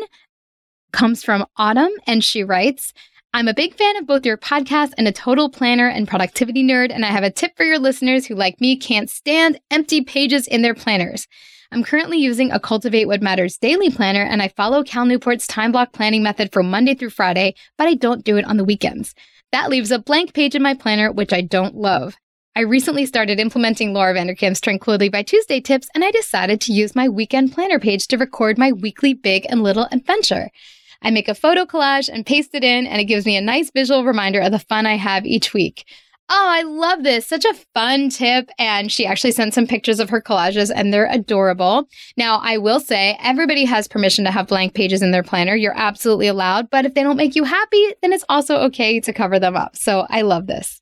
comes 0.93 1.23
from 1.23 1.45
Autumn 1.58 1.91
and 2.08 2.23
she 2.23 2.43
writes, 2.43 2.93
I'm 3.34 3.48
a 3.48 3.54
big 3.54 3.76
fan 3.76 3.96
of 3.96 4.06
both 4.06 4.26
your 4.26 4.36
podcast 4.36 4.91
and 4.98 5.08
a 5.08 5.13
total 5.13 5.50
planner 5.50 5.88
and 5.88 6.06
productivity 6.06 6.65
nerd, 6.65 6.91
and 6.94 7.06
I 7.06 7.08
have 7.08 7.24
a 7.24 7.32
tip 7.32 7.56
for 7.56 7.63
your 7.63 7.80
listeners 7.80 8.26
who, 8.26 8.36
like 8.36 8.60
me, 8.60 8.76
can't 8.76 9.10
stand 9.10 9.58
empty 9.72 10.02
pages 10.04 10.48
in 10.48 10.63
their 10.63 10.76
planners. 10.76 11.30
I'm 11.72 11.82
currently 11.82 12.17
using 12.17 12.52
a 12.52 12.60
Cultivate 12.60 13.06
What 13.06 13.22
Matters 13.22 13.58
daily 13.58 13.89
planner, 13.89 14.22
and 14.22 14.41
I 14.41 14.50
follow 14.50 14.84
Cal 14.84 15.06
Newport's 15.06 15.48
time 15.48 15.72
block 15.72 15.94
planning 15.94 16.24
method 16.24 16.52
from 16.52 16.70
Monday 16.70 16.94
through 16.94 17.12
Friday, 17.12 17.56
but 17.78 17.88
I 17.88 17.94
don't 17.94 18.26
do 18.26 18.36
it 18.36 18.44
on 18.44 18.58
the 18.58 18.65
weekends. 18.65 19.15
That 19.54 19.70
leaves 19.70 19.91
a 19.91 20.00
blank 20.00 20.34
page 20.34 20.54
in 20.54 20.62
my 20.62 20.74
planner, 20.74 21.10
which 21.10 21.32
I 21.32 21.39
don't 21.39 21.76
love. 21.76 22.17
I 22.58 22.63
recently 22.63 23.06
started 23.06 23.39
implementing 23.39 23.94
Laura 23.94 24.13
Vanderkam's 24.13 24.60
Tranquility 24.60 25.08
by 25.08 25.24
Tuesday 25.24 25.62
tips, 25.62 25.88
and 25.96 26.04
I 26.04 26.12
decided 26.12 26.60
to 26.62 26.74
use 26.74 26.98
my 26.98 27.08
weekend 27.08 27.54
planner 27.54 27.80
page 27.80 28.08
to 28.08 28.17
record 28.17 28.58
my 28.58 28.74
weekly 28.74 29.13
big 29.13 29.46
and 29.48 29.63
little 29.63 29.88
adventure. 29.89 30.50
I 31.01 31.11
make 31.11 31.27
a 31.27 31.35
photo 31.35 31.65
collage 31.65 32.09
and 32.09 32.25
paste 32.25 32.53
it 32.53 32.63
in, 32.63 32.85
and 32.85 33.01
it 33.01 33.05
gives 33.05 33.25
me 33.25 33.35
a 33.35 33.41
nice 33.41 33.71
visual 33.71 34.05
reminder 34.05 34.39
of 34.39 34.51
the 34.51 34.59
fun 34.59 34.85
I 34.85 34.97
have 34.97 35.25
each 35.25 35.53
week. 35.53 35.85
Oh, 36.33 36.47
I 36.47 36.61
love 36.61 37.03
this. 37.03 37.27
Such 37.27 37.43
a 37.43 37.53
fun 37.73 38.09
tip. 38.09 38.49
And 38.57 38.89
she 38.89 39.05
actually 39.05 39.33
sent 39.33 39.53
some 39.53 39.67
pictures 39.67 39.99
of 39.99 40.09
her 40.09 40.21
collages 40.21 40.71
and 40.73 40.93
they're 40.93 41.11
adorable. 41.11 41.89
Now, 42.15 42.39
I 42.41 42.57
will 42.57 42.79
say 42.79 43.17
everybody 43.21 43.65
has 43.65 43.85
permission 43.85 44.23
to 44.23 44.31
have 44.31 44.47
blank 44.47 44.73
pages 44.73 45.01
in 45.01 45.11
their 45.11 45.23
planner. 45.23 45.55
You're 45.55 45.77
absolutely 45.77 46.27
allowed. 46.27 46.69
But 46.69 46.85
if 46.85 46.93
they 46.93 47.03
don't 47.03 47.17
make 47.17 47.35
you 47.35 47.43
happy, 47.43 47.85
then 48.01 48.13
it's 48.13 48.23
also 48.29 48.59
okay 48.59 49.01
to 49.01 49.11
cover 49.11 49.39
them 49.39 49.57
up. 49.57 49.75
So 49.75 50.07
I 50.09 50.21
love 50.21 50.47
this. 50.47 50.79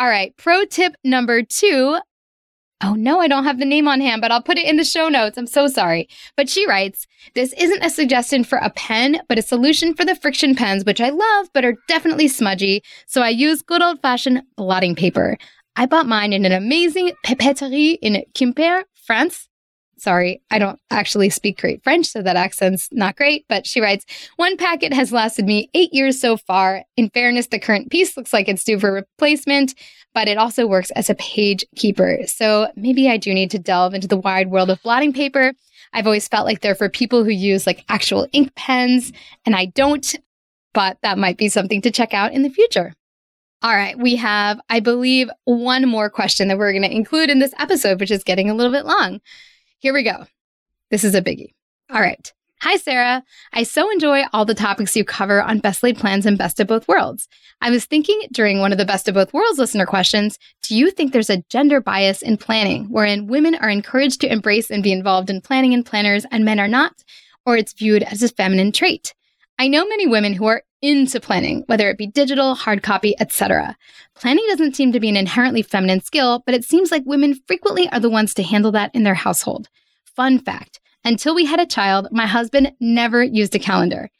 All 0.00 0.08
right. 0.08 0.34
Pro 0.38 0.64
tip 0.64 0.94
number 1.04 1.42
two 1.42 1.98
Oh 2.84 2.94
no, 2.94 3.20
I 3.20 3.28
don't 3.28 3.44
have 3.44 3.60
the 3.60 3.64
name 3.64 3.86
on 3.86 4.00
hand, 4.00 4.20
but 4.20 4.32
I'll 4.32 4.42
put 4.42 4.58
it 4.58 4.66
in 4.66 4.76
the 4.76 4.84
show 4.84 5.08
notes. 5.08 5.38
I'm 5.38 5.46
so 5.46 5.68
sorry. 5.68 6.08
But 6.36 6.48
she 6.48 6.66
writes, 6.66 7.06
This 7.34 7.52
isn't 7.52 7.84
a 7.84 7.90
suggestion 7.90 8.42
for 8.42 8.58
a 8.58 8.70
pen, 8.70 9.20
but 9.28 9.38
a 9.38 9.42
solution 9.42 9.94
for 9.94 10.04
the 10.04 10.16
friction 10.16 10.56
pens, 10.56 10.84
which 10.84 11.00
I 11.00 11.10
love, 11.10 11.48
but 11.54 11.64
are 11.64 11.76
definitely 11.86 12.26
smudgy. 12.26 12.82
So 13.06 13.22
I 13.22 13.28
use 13.28 13.62
good 13.62 13.82
old 13.82 14.02
fashioned 14.02 14.42
blotting 14.56 14.96
paper. 14.96 15.38
I 15.76 15.86
bought 15.86 16.08
mine 16.08 16.32
in 16.32 16.44
an 16.44 16.52
amazing 16.52 17.12
papeterie 17.24 17.98
in 18.02 18.24
Quimper, 18.34 18.82
France. 18.94 19.48
Sorry, 20.02 20.42
I 20.50 20.58
don't 20.58 20.80
actually 20.90 21.30
speak 21.30 21.60
great 21.60 21.84
French, 21.84 22.06
so 22.06 22.22
that 22.22 22.34
accent's 22.34 22.88
not 22.90 23.14
great. 23.14 23.44
But 23.48 23.68
she 23.68 23.80
writes, 23.80 24.04
one 24.34 24.56
packet 24.56 24.92
has 24.92 25.12
lasted 25.12 25.44
me 25.44 25.70
eight 25.74 25.94
years 25.94 26.20
so 26.20 26.36
far. 26.36 26.82
In 26.96 27.08
fairness, 27.10 27.46
the 27.46 27.60
current 27.60 27.88
piece 27.88 28.16
looks 28.16 28.32
like 28.32 28.48
it's 28.48 28.64
due 28.64 28.80
for 28.80 28.92
replacement, 28.92 29.76
but 30.12 30.26
it 30.26 30.38
also 30.38 30.66
works 30.66 30.90
as 30.96 31.08
a 31.08 31.14
page 31.14 31.64
keeper. 31.76 32.18
So 32.26 32.66
maybe 32.74 33.08
I 33.08 33.16
do 33.16 33.32
need 33.32 33.52
to 33.52 33.60
delve 33.60 33.94
into 33.94 34.08
the 34.08 34.16
wide 34.16 34.50
world 34.50 34.70
of 34.70 34.82
blotting 34.82 35.12
paper. 35.12 35.52
I've 35.92 36.06
always 36.06 36.26
felt 36.26 36.46
like 36.46 36.62
they're 36.62 36.74
for 36.74 36.88
people 36.88 37.22
who 37.22 37.30
use 37.30 37.64
like 37.64 37.84
actual 37.88 38.26
ink 38.32 38.56
pens, 38.56 39.12
and 39.46 39.54
I 39.54 39.66
don't, 39.66 40.16
but 40.74 40.98
that 41.02 41.16
might 41.16 41.38
be 41.38 41.48
something 41.48 41.80
to 41.82 41.92
check 41.92 42.12
out 42.12 42.32
in 42.32 42.42
the 42.42 42.50
future. 42.50 42.92
All 43.62 43.76
right, 43.76 43.96
we 43.96 44.16
have, 44.16 44.60
I 44.68 44.80
believe, 44.80 45.30
one 45.44 45.86
more 45.86 46.10
question 46.10 46.48
that 46.48 46.58
we're 46.58 46.72
going 46.72 46.82
to 46.82 46.90
include 46.90 47.30
in 47.30 47.38
this 47.38 47.54
episode, 47.56 48.00
which 48.00 48.10
is 48.10 48.24
getting 48.24 48.50
a 48.50 48.54
little 48.54 48.72
bit 48.72 48.84
long. 48.84 49.20
Here 49.82 49.92
we 49.92 50.04
go. 50.04 50.26
This 50.92 51.02
is 51.02 51.16
a 51.16 51.20
biggie. 51.20 51.54
All 51.90 52.00
right. 52.00 52.32
Hi, 52.60 52.76
Sarah. 52.76 53.24
I 53.52 53.64
so 53.64 53.90
enjoy 53.90 54.22
all 54.32 54.44
the 54.44 54.54
topics 54.54 54.94
you 54.94 55.04
cover 55.04 55.42
on 55.42 55.58
Best 55.58 55.82
Laid 55.82 55.98
Plans 55.98 56.24
and 56.24 56.38
Best 56.38 56.60
of 56.60 56.68
Both 56.68 56.86
Worlds. 56.86 57.26
I 57.60 57.72
was 57.72 57.84
thinking 57.84 58.20
during 58.30 58.60
one 58.60 58.70
of 58.70 58.78
the 58.78 58.84
Best 58.84 59.08
of 59.08 59.14
Both 59.14 59.34
Worlds 59.34 59.58
listener 59.58 59.84
questions 59.84 60.38
do 60.62 60.76
you 60.76 60.92
think 60.92 61.12
there's 61.12 61.30
a 61.30 61.42
gender 61.48 61.80
bias 61.80 62.22
in 62.22 62.36
planning, 62.36 62.84
wherein 62.90 63.26
women 63.26 63.56
are 63.56 63.68
encouraged 63.68 64.20
to 64.20 64.32
embrace 64.32 64.70
and 64.70 64.84
be 64.84 64.92
involved 64.92 65.28
in 65.28 65.40
planning 65.40 65.74
and 65.74 65.84
planners 65.84 66.26
and 66.30 66.44
men 66.44 66.60
are 66.60 66.68
not, 66.68 67.02
or 67.44 67.56
it's 67.56 67.72
viewed 67.72 68.04
as 68.04 68.22
a 68.22 68.28
feminine 68.28 68.70
trait? 68.70 69.14
I 69.62 69.68
know 69.68 69.86
many 69.86 70.08
women 70.08 70.32
who 70.32 70.46
are 70.46 70.64
into 70.80 71.20
planning, 71.20 71.62
whether 71.66 71.88
it 71.88 71.96
be 71.96 72.08
digital, 72.08 72.56
hard 72.56 72.82
copy, 72.82 73.14
etc. 73.20 73.76
Planning 74.16 74.44
doesn't 74.48 74.74
seem 74.74 74.90
to 74.90 74.98
be 74.98 75.08
an 75.08 75.16
inherently 75.16 75.62
feminine 75.62 76.00
skill, 76.00 76.42
but 76.44 76.56
it 76.56 76.64
seems 76.64 76.90
like 76.90 77.04
women 77.06 77.40
frequently 77.46 77.88
are 77.90 78.00
the 78.00 78.10
ones 78.10 78.34
to 78.34 78.42
handle 78.42 78.72
that 78.72 78.92
in 78.92 79.04
their 79.04 79.14
household. 79.14 79.68
Fun 80.16 80.40
fact 80.40 80.80
until 81.04 81.32
we 81.36 81.44
had 81.44 81.60
a 81.60 81.66
child, 81.66 82.08
my 82.10 82.26
husband 82.26 82.72
never 82.80 83.22
used 83.22 83.54
a 83.54 83.60
calendar. 83.60 84.10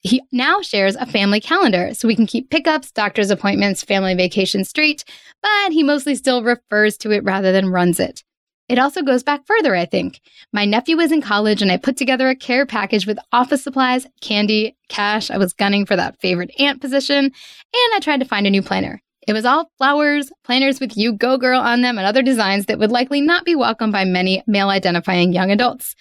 He 0.00 0.22
now 0.32 0.62
shares 0.62 0.96
a 0.96 1.04
family 1.04 1.42
calendar 1.42 1.92
so 1.92 2.08
we 2.08 2.16
can 2.16 2.26
keep 2.26 2.48
pickups, 2.48 2.92
doctor's 2.92 3.30
appointments, 3.30 3.82
family 3.82 4.14
vacations 4.14 4.70
straight, 4.70 5.04
but 5.42 5.72
he 5.72 5.82
mostly 5.82 6.14
still 6.14 6.42
refers 6.42 6.96
to 6.96 7.10
it 7.10 7.24
rather 7.24 7.52
than 7.52 7.68
runs 7.68 8.00
it. 8.00 8.24
It 8.72 8.78
also 8.78 9.02
goes 9.02 9.22
back 9.22 9.44
further, 9.46 9.74
I 9.74 9.84
think. 9.84 10.22
My 10.50 10.64
nephew 10.64 10.96
was 10.96 11.12
in 11.12 11.20
college 11.20 11.60
and 11.60 11.70
I 11.70 11.76
put 11.76 11.94
together 11.94 12.30
a 12.30 12.34
care 12.34 12.64
package 12.64 13.06
with 13.06 13.18
office 13.30 13.62
supplies, 13.62 14.06
candy, 14.22 14.78
cash. 14.88 15.30
I 15.30 15.36
was 15.36 15.52
gunning 15.52 15.84
for 15.84 15.94
that 15.94 16.18
favorite 16.22 16.50
aunt 16.58 16.80
position, 16.80 17.26
and 17.26 17.94
I 17.94 17.98
tried 18.00 18.20
to 18.20 18.26
find 18.26 18.46
a 18.46 18.50
new 18.50 18.62
planner. 18.62 19.02
It 19.28 19.34
was 19.34 19.44
all 19.44 19.70
flowers, 19.76 20.32
planners 20.42 20.80
with 20.80 20.96
you 20.96 21.12
go 21.12 21.36
girl 21.36 21.60
on 21.60 21.82
them, 21.82 21.98
and 21.98 22.06
other 22.06 22.22
designs 22.22 22.64
that 22.64 22.78
would 22.78 22.90
likely 22.90 23.20
not 23.20 23.44
be 23.44 23.54
welcomed 23.54 23.92
by 23.92 24.06
many 24.06 24.42
male 24.46 24.70
identifying 24.70 25.34
young 25.34 25.50
adults. 25.50 25.94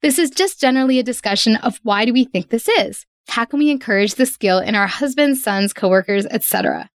This 0.00 0.16
is 0.16 0.30
just 0.30 0.60
generally 0.60 1.00
a 1.00 1.02
discussion 1.02 1.56
of 1.56 1.80
why 1.82 2.04
do 2.04 2.12
we 2.12 2.22
think 2.22 2.50
this 2.50 2.68
is? 2.68 3.04
How 3.26 3.46
can 3.46 3.58
we 3.58 3.68
encourage 3.68 4.14
the 4.14 4.26
skill 4.26 4.60
in 4.60 4.76
our 4.76 4.86
husbands, 4.86 5.42
sons, 5.42 5.72
coworkers, 5.72 6.26
etc.? 6.26 6.88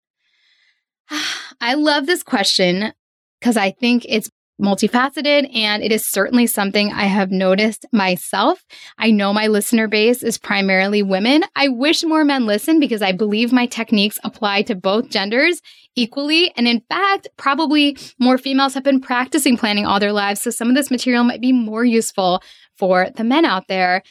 I 1.61 1.75
love 1.75 2.07
this 2.07 2.23
question 2.23 2.93
because 3.41 3.57
I 3.57 3.73
think 3.73 4.07
it's 4.09 4.31
multifaceted 4.61 5.55
and 5.55 5.83
it 5.83 5.93
is 5.93 6.05
certainly 6.05 6.47
something 6.47 6.93
I 6.93 7.05
have 7.05 7.31
noticed 7.31 7.85
myself. 7.93 8.65
I 8.99 9.11
know 9.11 9.33
my 9.33 9.49
listener 9.49 9.87
base 9.87 10.23
is 10.23 10.39
primarily 10.39 11.03
women. 11.03 11.45
I 11.55 11.69
wish 11.69 12.03
more 12.05 12.25
men 12.25 12.47
listen 12.47 12.81
because 12.81 13.03
I 13.03 13.13
believe 13.13 13.53
my 13.53 13.67
techniques 13.67 14.19
apply 14.25 14.63
to 14.63 14.75
both 14.75 15.11
genders 15.11 15.61
equally. 15.95 16.53
And 16.57 16.67
in 16.67 16.81
fact, 16.89 17.29
probably 17.37 17.97
more 18.19 18.39
females 18.39 18.75
have 18.75 18.85
been 18.85 19.01
practicing 19.01 19.57
planning 19.57 19.87
all 19.87 20.01
their 20.01 20.13
lives. 20.13 20.41
So 20.41 20.51
some 20.51 20.69
of 20.69 20.75
this 20.75 20.91
material 20.91 21.25
might 21.25 21.41
be 21.41 21.53
more 21.53 21.85
useful 21.85 22.43
for 22.77 23.09
the 23.17 23.25
men 23.25 23.45
out 23.45 23.69
there. 23.69 24.03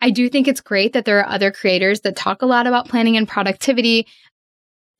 I 0.00 0.10
do 0.10 0.28
think 0.28 0.46
it's 0.46 0.60
great 0.60 0.92
that 0.92 1.04
there 1.04 1.20
are 1.20 1.28
other 1.28 1.50
creators 1.50 2.00
that 2.00 2.16
talk 2.16 2.42
a 2.42 2.46
lot 2.46 2.66
about 2.66 2.88
planning 2.88 3.16
and 3.16 3.26
productivity 3.26 4.06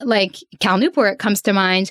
like 0.01 0.37
Cal 0.61 0.79
Newport 0.79 1.19
comes 1.19 1.43
to 1.43 1.53
mind, 1.53 1.91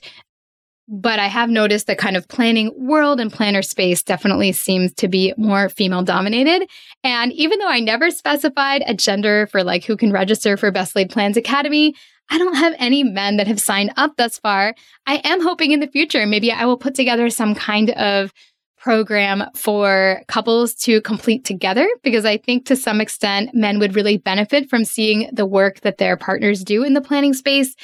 but 0.87 1.19
I 1.19 1.27
have 1.27 1.49
noticed 1.49 1.87
the 1.87 1.95
kind 1.95 2.15
of 2.15 2.27
planning 2.27 2.71
world 2.75 3.19
and 3.19 3.33
planner 3.33 3.61
space 3.61 4.03
definitely 4.03 4.51
seems 4.51 4.93
to 4.95 5.07
be 5.07 5.33
more 5.37 5.69
female 5.69 6.03
dominated. 6.03 6.69
And 7.03 7.33
even 7.33 7.59
though 7.59 7.69
I 7.69 7.79
never 7.79 8.11
specified 8.11 8.83
a 8.85 8.93
gender 8.93 9.47
for 9.47 9.63
like 9.63 9.83
who 9.83 9.97
can 9.97 10.11
register 10.11 10.57
for 10.57 10.71
Best 10.71 10.95
Laid 10.95 11.09
Plans 11.09 11.37
Academy, 11.37 11.95
I 12.29 12.37
don't 12.37 12.55
have 12.55 12.75
any 12.77 13.03
men 13.03 13.37
that 13.37 13.47
have 13.47 13.59
signed 13.59 13.93
up 13.97 14.17
thus 14.17 14.37
far. 14.37 14.75
I 15.05 15.21
am 15.23 15.41
hoping 15.41 15.71
in 15.71 15.79
the 15.79 15.87
future, 15.87 16.25
maybe 16.25 16.51
I 16.51 16.65
will 16.65 16.77
put 16.77 16.95
together 16.95 17.29
some 17.29 17.55
kind 17.55 17.91
of 17.91 18.31
program 18.77 19.43
for 19.55 20.21
couples 20.27 20.75
to 20.75 21.01
complete 21.01 21.43
together 21.43 21.87
because 22.03 22.23
I 22.25 22.37
think 22.37 22.67
to 22.67 22.75
some 22.75 23.01
extent 23.01 23.49
men 23.55 23.79
would 23.79 23.95
really 23.95 24.17
benefit 24.17 24.69
from 24.69 24.85
seeing 24.85 25.27
the 25.33 25.45
work 25.45 25.81
that 25.81 25.97
their 25.97 26.15
partners 26.17 26.63
do 26.63 26.83
in 26.83 26.93
the 26.93 27.01
planning 27.01 27.33
space. 27.33 27.75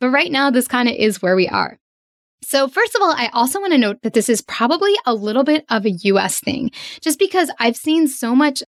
But 0.00 0.10
right 0.10 0.32
now, 0.32 0.50
this 0.50 0.66
kind 0.66 0.88
of 0.88 0.96
is 0.96 1.22
where 1.22 1.36
we 1.36 1.46
are. 1.46 1.78
So, 2.42 2.68
first 2.68 2.94
of 2.94 3.02
all, 3.02 3.12
I 3.12 3.28
also 3.32 3.60
want 3.60 3.72
to 3.72 3.78
note 3.78 3.98
that 4.02 4.14
this 4.14 4.28
is 4.28 4.42
probably 4.42 4.94
a 5.04 5.14
little 5.14 5.44
bit 5.44 5.64
of 5.68 5.84
a 5.84 5.90
US 5.90 6.40
thing, 6.40 6.70
just 7.00 7.18
because 7.18 7.50
I've 7.58 7.76
seen 7.76 8.08
so 8.08 8.34
much 8.34 8.62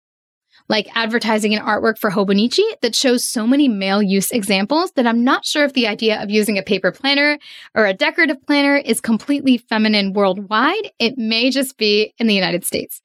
like 0.68 0.88
advertising 0.94 1.54
and 1.54 1.64
artwork 1.64 1.98
for 1.98 2.10
Hobonichi 2.10 2.62
that 2.82 2.94
shows 2.94 3.24
so 3.24 3.46
many 3.46 3.68
male 3.68 4.02
use 4.02 4.30
examples 4.30 4.92
that 4.92 5.06
I'm 5.06 5.24
not 5.24 5.44
sure 5.44 5.64
if 5.64 5.72
the 5.72 5.86
idea 5.86 6.22
of 6.22 6.30
using 6.30 6.58
a 6.58 6.62
paper 6.62 6.92
planner 6.92 7.38
or 7.74 7.86
a 7.86 7.94
decorative 7.94 8.40
planner 8.46 8.76
is 8.76 9.00
completely 9.00 9.58
feminine 9.58 10.12
worldwide. 10.12 10.90
It 10.98 11.18
may 11.18 11.50
just 11.50 11.76
be 11.78 12.14
in 12.18 12.26
the 12.26 12.34
United 12.34 12.64
States. 12.64 13.02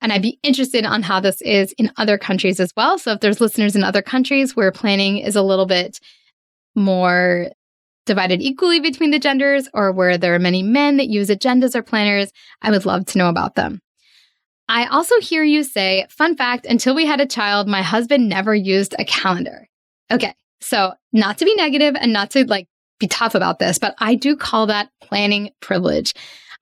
And 0.00 0.12
I'd 0.12 0.22
be 0.22 0.38
interested 0.42 0.86
on 0.86 1.02
how 1.02 1.20
this 1.20 1.42
is 1.42 1.72
in 1.72 1.92
other 1.98 2.16
countries 2.16 2.58
as 2.58 2.72
well. 2.76 2.98
So 2.98 3.12
if 3.12 3.20
there's 3.20 3.40
listeners 3.40 3.76
in 3.76 3.84
other 3.84 4.02
countries 4.02 4.56
where 4.56 4.72
planning 4.72 5.18
is 5.18 5.36
a 5.36 5.42
little 5.42 5.66
bit 5.66 6.00
more 6.74 7.50
divided 8.10 8.42
equally 8.42 8.80
between 8.80 9.12
the 9.12 9.20
genders 9.20 9.68
or 9.72 9.92
where 9.92 10.18
there 10.18 10.34
are 10.34 10.40
many 10.40 10.64
men 10.64 10.96
that 10.96 11.08
use 11.08 11.28
agendas 11.28 11.76
or 11.76 11.82
planners, 11.82 12.32
I 12.60 12.72
would 12.72 12.84
love 12.84 13.06
to 13.06 13.18
know 13.18 13.28
about 13.28 13.54
them. 13.54 13.80
I 14.68 14.86
also 14.86 15.20
hear 15.20 15.44
you 15.44 15.62
say, 15.62 16.06
fun 16.10 16.36
fact, 16.36 16.66
until 16.66 16.92
we 16.96 17.06
had 17.06 17.20
a 17.20 17.26
child, 17.26 17.68
my 17.68 17.82
husband 17.82 18.28
never 18.28 18.52
used 18.52 18.96
a 18.98 19.04
calendar. 19.04 19.68
Okay, 20.10 20.34
so 20.60 20.92
not 21.12 21.38
to 21.38 21.44
be 21.44 21.54
negative 21.54 21.94
and 22.00 22.12
not 22.12 22.30
to 22.32 22.44
like 22.46 22.66
be 22.98 23.06
tough 23.06 23.36
about 23.36 23.60
this, 23.60 23.78
but 23.78 23.94
I 23.98 24.16
do 24.16 24.34
call 24.34 24.66
that 24.66 24.90
planning 25.00 25.50
privilege. 25.60 26.12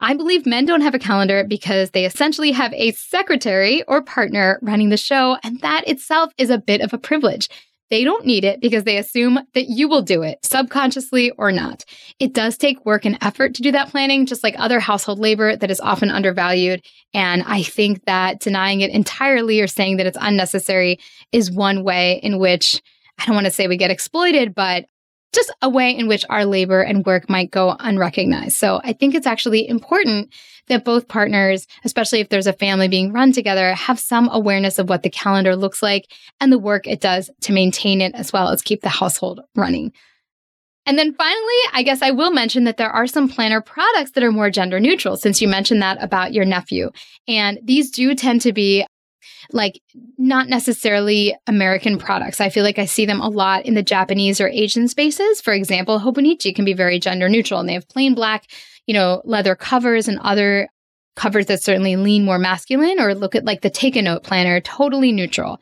I 0.00 0.12
believe 0.12 0.44
men 0.44 0.66
don't 0.66 0.82
have 0.82 0.94
a 0.94 0.98
calendar 0.98 1.44
because 1.44 1.92
they 1.92 2.04
essentially 2.04 2.52
have 2.52 2.74
a 2.74 2.92
secretary 2.92 3.82
or 3.84 4.02
partner 4.02 4.58
running 4.61 4.90
the 4.90 4.98
show, 4.98 5.38
and 5.42 5.61
that 5.62 5.88
itself 5.88 6.30
is 6.37 6.50
a 6.50 6.58
bit 6.58 6.82
of 6.82 6.92
a 6.92 6.98
privilege. 6.98 7.48
They 7.90 8.05
don't 8.05 8.27
need 8.27 8.44
it 8.44 8.61
because 8.61 8.85
they 8.85 8.98
assume 8.98 9.38
that 9.55 9.68
you 9.68 9.88
will 9.88 10.03
do 10.03 10.22
it, 10.22 10.38
subconsciously 10.44 11.31
or 11.33 11.51
not. 11.51 11.85
It 12.18 12.35
does 12.35 12.59
take 12.59 12.85
work 12.85 13.05
and 13.05 13.18
effort 13.22 13.55
to 13.55 13.62
do 13.62 13.72
that 13.72 13.90
planning, 13.90 14.27
just 14.27 14.42
like 14.42 14.55
other 14.59 14.81
household 14.81 15.18
labor 15.18 15.57
that 15.57 15.70
is 15.70 15.81
often 15.81 16.11
undervalued. 16.11 16.83
And 17.14 17.42
I 17.46 17.62
think 17.62 18.05
that 18.05 18.40
denying 18.40 18.83
it 18.83 18.90
entirely 18.90 19.61
or 19.61 19.66
saying 19.66 19.96
that 19.96 20.07
it's 20.07 20.18
unnecessary 20.20 20.98
is 21.33 21.51
one 21.51 21.83
way 21.83 22.20
in 22.22 22.38
which 22.38 22.83
I 23.18 23.27
don't 23.27 23.35
want 23.35 23.46
to 23.46 23.53
say 23.53 23.66
we 23.66 23.77
get 23.77 23.90
exploited, 23.90 24.55
but 24.55 24.87
just 25.35 25.53
a 25.61 25.68
way 25.68 25.90
in 25.90 26.09
which 26.09 26.24
our 26.31 26.44
labor 26.44 26.81
and 26.81 27.05
work 27.05 27.29
might 27.29 27.51
go 27.51 27.77
unrecognized. 27.79 28.57
So 28.57 28.81
I 28.83 28.92
think 28.92 29.14
it's 29.14 29.27
actually 29.27 29.68
important 29.68 30.33
that 30.68 30.85
both 30.85 31.09
partners, 31.09 31.66
especially 31.85 32.20
if 32.20 32.28
there's 32.28 32.46
a 32.46 32.52
family 32.52 32.88
being 32.88 33.12
run 33.12 33.33
together, 33.33 33.74
have 33.74 33.98
some 33.98 34.28
awareness 34.33 34.78
of 34.78 34.88
what 34.88 35.02
the 35.02 35.11
calendar 35.11 35.57
looks 35.57 35.83
like 35.83 36.11
and 36.40 36.52
the 36.52 36.59
work 36.59 36.87
it 36.87 37.00
does 37.00 37.31
to 37.42 37.52
maintain 37.52 38.00
it 38.00 38.14
as 38.14 38.33
well 38.33 38.48
as 38.48 38.62
keep 38.62 38.83
the 38.83 38.88
household 38.88 39.40
running. 39.54 39.92
And 40.87 40.98
then 40.98 41.12
finally, 41.12 41.61
I 41.74 41.83
guess 41.83 42.00
I 42.00 42.12
will 42.12 42.31
mention 42.31 42.64
that 42.64 42.78
there 42.78 42.90
are 42.90 43.07
some 43.07 43.28
planner 43.28 43.61
products 43.61 44.12
that 44.12 44.24
are 44.24 44.33
more 44.33 44.48
gender 44.48 44.81
neutral, 44.81 45.18
since 45.18 45.42
you 45.42 45.46
mentioned 45.46 45.83
that 45.83 46.02
about 46.02 46.33
your 46.33 46.46
nephew. 46.46 46.90
And 47.26 47.59
these 47.62 47.90
do 47.90 48.14
tend 48.14 48.40
to 48.42 48.54
be 48.54 48.87
like 49.52 49.81
not 50.16 50.48
necessarily 50.48 51.37
American 51.46 51.98
products. 51.98 52.40
I 52.40 52.48
feel 52.48 52.64
like 52.64 52.78
I 52.78 52.87
see 52.87 53.07
them 53.07 53.20
a 53.20 53.28
lot 53.28 53.66
in 53.66 53.74
the 53.74 53.83
Japanese 53.83 54.40
or 54.40 54.48
Asian 54.48 54.88
spaces. 54.88 55.40
For 55.40 55.52
example, 55.52 56.00
Hobonichi 56.00 56.54
can 56.54 56.64
be 56.64 56.74
very 56.74 56.98
gender 56.98 57.28
neutral 57.28 57.61
and 57.61 57.68
they 57.68 57.74
have 57.74 57.88
plain 57.88 58.14
black, 58.14 58.46
you 58.88 58.94
know, 58.94 59.20
leather 59.24 59.55
covers 59.55 60.09
and 60.09 60.18
other 60.20 60.66
covers 61.14 61.46
that 61.46 61.62
certainly 61.62 61.94
lean 61.96 62.24
more 62.24 62.38
masculine 62.38 62.98
or 62.98 63.14
look 63.14 63.35
at 63.35 63.44
like 63.44 63.61
the 63.61 63.70
take 63.70 63.96
a 63.96 64.03
note 64.03 64.24
planner, 64.24 64.61
totally 64.61 65.12
neutral. 65.12 65.61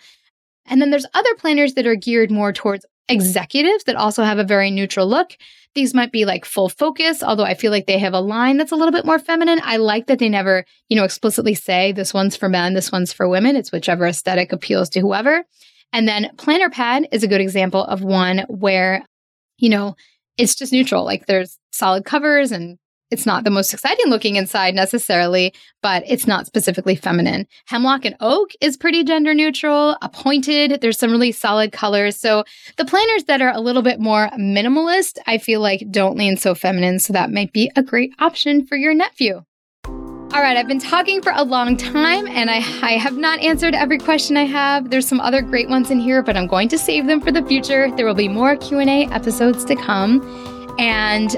And 0.65 0.81
then 0.81 0.91
there's 0.91 1.07
other 1.13 1.35
planners 1.35 1.75
that 1.75 1.87
are 1.87 1.97
geared 1.97 2.31
more 2.31 2.53
towards 2.53 2.87
executives 3.09 3.85
that 3.85 3.97
also 3.97 4.23
have 4.23 4.39
a 4.39 4.45
very 4.45 4.71
neutral 4.71 5.09
look. 5.09 5.37
These 5.75 5.93
might 5.93 6.13
be 6.13 6.25
like 6.25 6.45
full 6.45 6.69
focus, 6.69 7.23
although 7.23 7.45
I 7.45 7.55
feel 7.55 7.73
like 7.73 7.87
they 7.87 7.99
have 7.99 8.15
a 8.15 8.21
line 8.21 8.59
that's 8.59 8.73
a 8.73 8.77
little 8.77 8.93
bit 8.93 9.05
more 9.05 9.19
feminine. 9.19 9.61
I 9.63 9.77
like 9.79 10.07
that 10.07 10.21
they 10.21 10.29
never, 10.29 10.65
you 10.89 10.97
know, 10.97 11.05
explicitly 11.05 11.55
say 11.55 11.91
this 11.91 12.15
one's 12.15 12.37
for 12.37 12.49
men, 12.49 12.75
this 12.75 12.93
one's 12.93 13.13
for 13.13 13.29
women. 13.29 13.57
It's 13.57 13.73
whichever 13.73 14.07
aesthetic 14.07 14.53
appeals 14.53 14.89
to 14.91 15.01
whoever. 15.01 15.45
And 15.93 16.07
then 16.07 16.31
Planner 16.37 16.71
Pad 16.71 17.09
is 17.11 17.25
a 17.25 17.29
good 17.29 17.41
example 17.41 17.85
of 17.85 18.03
one 18.03 18.45
where, 18.49 19.05
you 19.59 19.69
know, 19.69 19.97
it's 20.39 20.55
just 20.55 20.73
neutral. 20.73 21.05
Like 21.05 21.27
there's 21.27 21.59
solid 21.73 22.05
covers 22.05 22.53
and 22.53 22.79
it's 23.11 23.27
not 23.27 23.45
the 23.45 23.51
most 23.51 23.73
exciting 23.73 24.07
looking 24.07 24.37
inside 24.37 24.75
necessarily, 24.75 25.55
but 25.83 26.03
it's 26.07 26.27
not 26.27 26.47
specifically 26.47 26.97
feminine. 26.97 27.47
Hemlock 27.67 28.05
and 28.05 28.17
oak 28.21 28.51
is 28.61 28.77
pretty 28.77 29.05
gender 29.05 29.35
neutral, 29.35 29.97
appointed. 30.03 30.81
There's 30.81 30.99
some 30.99 31.11
really 31.13 31.33
solid 31.33 31.73
colors. 31.73 32.17
So 32.17 32.45
the 32.77 32.85
planners 32.85 33.25
that 33.25 33.41
are 33.41 33.53
a 33.53 33.61
little 33.61 33.83
bit 33.83 34.01
more 34.01 34.29
minimalist, 34.39 35.19
I 35.27 35.39
feel 35.39 35.61
like 35.61 35.87
don't 35.91 36.17
lean 36.17 36.37
so 36.37 36.55
feminine. 36.55 36.99
So 36.99 37.13
that 37.13 37.31
might 37.31 37.53
be 37.53 37.71
a 37.77 37.83
great 37.83 38.13
option 38.19 38.67
for 38.67 38.77
your 38.77 38.95
nephew. 38.95 39.45
All 40.33 40.43
right, 40.43 40.57
I've 40.57 40.67
been 40.67 40.81
talking 40.81 41.23
for 41.23 41.33
a 41.35 41.45
long 41.45 41.77
time 41.77 42.27
and 42.27 42.51
I, 42.51 42.57
I 42.83 42.99
have 42.99 43.17
not 43.17 43.39
answered 43.39 43.75
every 43.75 43.97
question 43.97 44.37
I 44.37 44.45
have. 44.45 44.91
There's 44.91 45.07
some 45.07 45.21
other 45.21 45.41
great 45.41 45.69
ones 45.71 45.91
in 45.91 46.01
here, 46.01 46.23
but 46.23 46.37
I'm 46.37 46.49
going 46.49 46.69
to 46.71 46.79
save 46.79 47.07
them 47.07 47.21
for 47.21 47.31
the 47.31 47.43
future. 47.45 47.91
There 47.97 48.05
will 48.05 48.15
be 48.15 48.29
more 48.29 48.57
Q&A 48.57 49.07
episodes 49.07 49.65
to 49.67 49.77
come. 49.77 50.21
And 50.79 51.37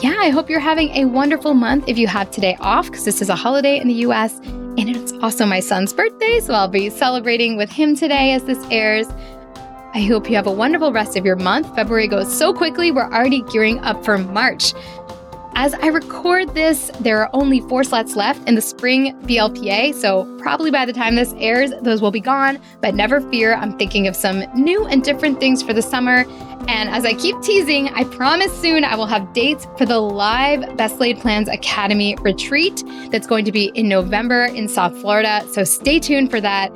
yeah, 0.00 0.16
I 0.16 0.28
hope 0.28 0.48
you're 0.48 0.60
having 0.60 0.90
a 0.90 1.06
wonderful 1.06 1.54
month 1.54 1.88
if 1.88 1.98
you 1.98 2.06
have 2.06 2.30
today 2.30 2.56
off 2.60 2.86
because 2.86 3.04
this 3.04 3.20
is 3.20 3.28
a 3.28 3.34
holiday 3.34 3.80
in 3.80 3.88
the 3.88 3.94
US 3.94 4.38
and 4.38 4.88
it's 4.88 5.12
also 5.14 5.44
my 5.44 5.58
son's 5.58 5.92
birthday, 5.92 6.38
so 6.38 6.54
I'll 6.54 6.68
be 6.68 6.88
celebrating 6.88 7.56
with 7.56 7.68
him 7.68 7.96
today 7.96 8.32
as 8.32 8.44
this 8.44 8.64
airs. 8.70 9.08
I 9.94 10.02
hope 10.02 10.30
you 10.30 10.36
have 10.36 10.46
a 10.46 10.52
wonderful 10.52 10.92
rest 10.92 11.16
of 11.16 11.24
your 11.24 11.34
month. 11.34 11.74
February 11.74 12.06
goes 12.06 12.32
so 12.32 12.52
quickly, 12.52 12.92
we're 12.92 13.10
already 13.10 13.42
gearing 13.50 13.80
up 13.80 14.04
for 14.04 14.18
March. 14.18 14.72
As 15.54 15.74
I 15.74 15.88
record 15.88 16.54
this, 16.54 16.90
there 17.00 17.20
are 17.20 17.30
only 17.32 17.60
four 17.60 17.82
slots 17.82 18.14
left 18.14 18.48
in 18.48 18.54
the 18.54 18.60
spring 18.60 19.18
BLPA, 19.22 19.92
so 19.94 20.24
probably 20.38 20.70
by 20.70 20.86
the 20.86 20.92
time 20.92 21.16
this 21.16 21.34
airs, 21.38 21.72
those 21.82 22.00
will 22.00 22.10
be 22.10 22.20
gone. 22.20 22.60
But 22.80 22.94
never 22.94 23.20
fear, 23.20 23.54
I'm 23.54 23.76
thinking 23.76 24.06
of 24.06 24.14
some 24.14 24.44
new 24.54 24.86
and 24.86 25.02
different 25.02 25.40
things 25.40 25.62
for 25.62 25.72
the 25.72 25.82
summer. 25.82 26.24
And 26.68 26.88
as 26.90 27.04
I 27.04 27.14
keep 27.14 27.40
teasing, 27.42 27.88
I 27.88 28.04
promise 28.04 28.52
soon 28.60 28.84
I 28.84 28.94
will 28.94 29.06
have 29.06 29.32
dates 29.32 29.66
for 29.76 29.86
the 29.86 29.98
live 29.98 30.76
Best 30.76 31.00
Laid 31.00 31.18
Plans 31.18 31.48
Academy 31.48 32.14
retreat 32.20 32.84
that's 33.10 33.26
going 33.26 33.44
to 33.44 33.52
be 33.52 33.72
in 33.74 33.88
November 33.88 34.44
in 34.44 34.68
South 34.68 34.96
Florida. 35.00 35.44
So 35.50 35.64
stay 35.64 35.98
tuned 35.98 36.30
for 36.30 36.40
that. 36.40 36.70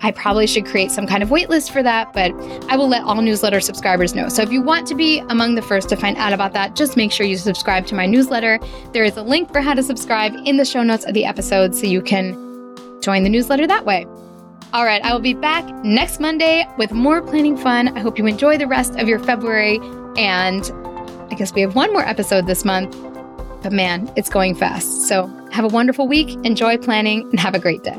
I 0.00 0.12
probably 0.12 0.46
should 0.46 0.64
create 0.64 0.90
some 0.90 1.06
kind 1.06 1.22
of 1.22 1.28
waitlist 1.28 1.70
for 1.70 1.82
that, 1.82 2.12
but 2.12 2.32
I 2.68 2.76
will 2.76 2.88
let 2.88 3.02
all 3.02 3.20
newsletter 3.20 3.60
subscribers 3.60 4.14
know. 4.14 4.28
So 4.28 4.42
if 4.42 4.52
you 4.52 4.62
want 4.62 4.86
to 4.88 4.94
be 4.94 5.18
among 5.28 5.54
the 5.56 5.62
first 5.62 5.88
to 5.88 5.96
find 5.96 6.16
out 6.16 6.32
about 6.32 6.52
that, 6.52 6.76
just 6.76 6.96
make 6.96 7.10
sure 7.10 7.26
you 7.26 7.36
subscribe 7.36 7.86
to 7.86 7.94
my 7.94 8.06
newsletter. 8.06 8.60
There 8.92 9.04
is 9.04 9.16
a 9.16 9.22
link 9.22 9.52
for 9.52 9.60
how 9.60 9.74
to 9.74 9.82
subscribe 9.82 10.34
in 10.44 10.56
the 10.56 10.64
show 10.64 10.82
notes 10.82 11.04
of 11.04 11.14
the 11.14 11.24
episode 11.24 11.74
so 11.74 11.86
you 11.86 12.00
can 12.00 12.34
join 13.00 13.24
the 13.24 13.28
newsletter 13.28 13.66
that 13.66 13.84
way. 13.84 14.06
All 14.72 14.84
right, 14.84 15.02
I 15.02 15.12
will 15.12 15.20
be 15.20 15.34
back 15.34 15.66
next 15.84 16.20
Monday 16.20 16.66
with 16.76 16.92
more 16.92 17.22
planning 17.22 17.56
fun. 17.56 17.88
I 17.96 18.00
hope 18.00 18.18
you 18.18 18.26
enjoy 18.26 18.58
the 18.58 18.66
rest 18.66 18.96
of 18.96 19.08
your 19.08 19.18
February. 19.18 19.80
And 20.16 20.70
I 21.30 21.34
guess 21.34 21.54
we 21.54 21.62
have 21.62 21.74
one 21.74 21.92
more 21.92 22.06
episode 22.06 22.46
this 22.46 22.64
month, 22.64 22.96
but 23.62 23.72
man, 23.72 24.12
it's 24.14 24.28
going 24.28 24.54
fast. 24.54 25.08
So 25.08 25.26
have 25.52 25.64
a 25.64 25.68
wonderful 25.68 26.06
week, 26.06 26.36
enjoy 26.44 26.76
planning, 26.76 27.22
and 27.30 27.40
have 27.40 27.54
a 27.54 27.58
great 27.58 27.82
day. 27.82 27.98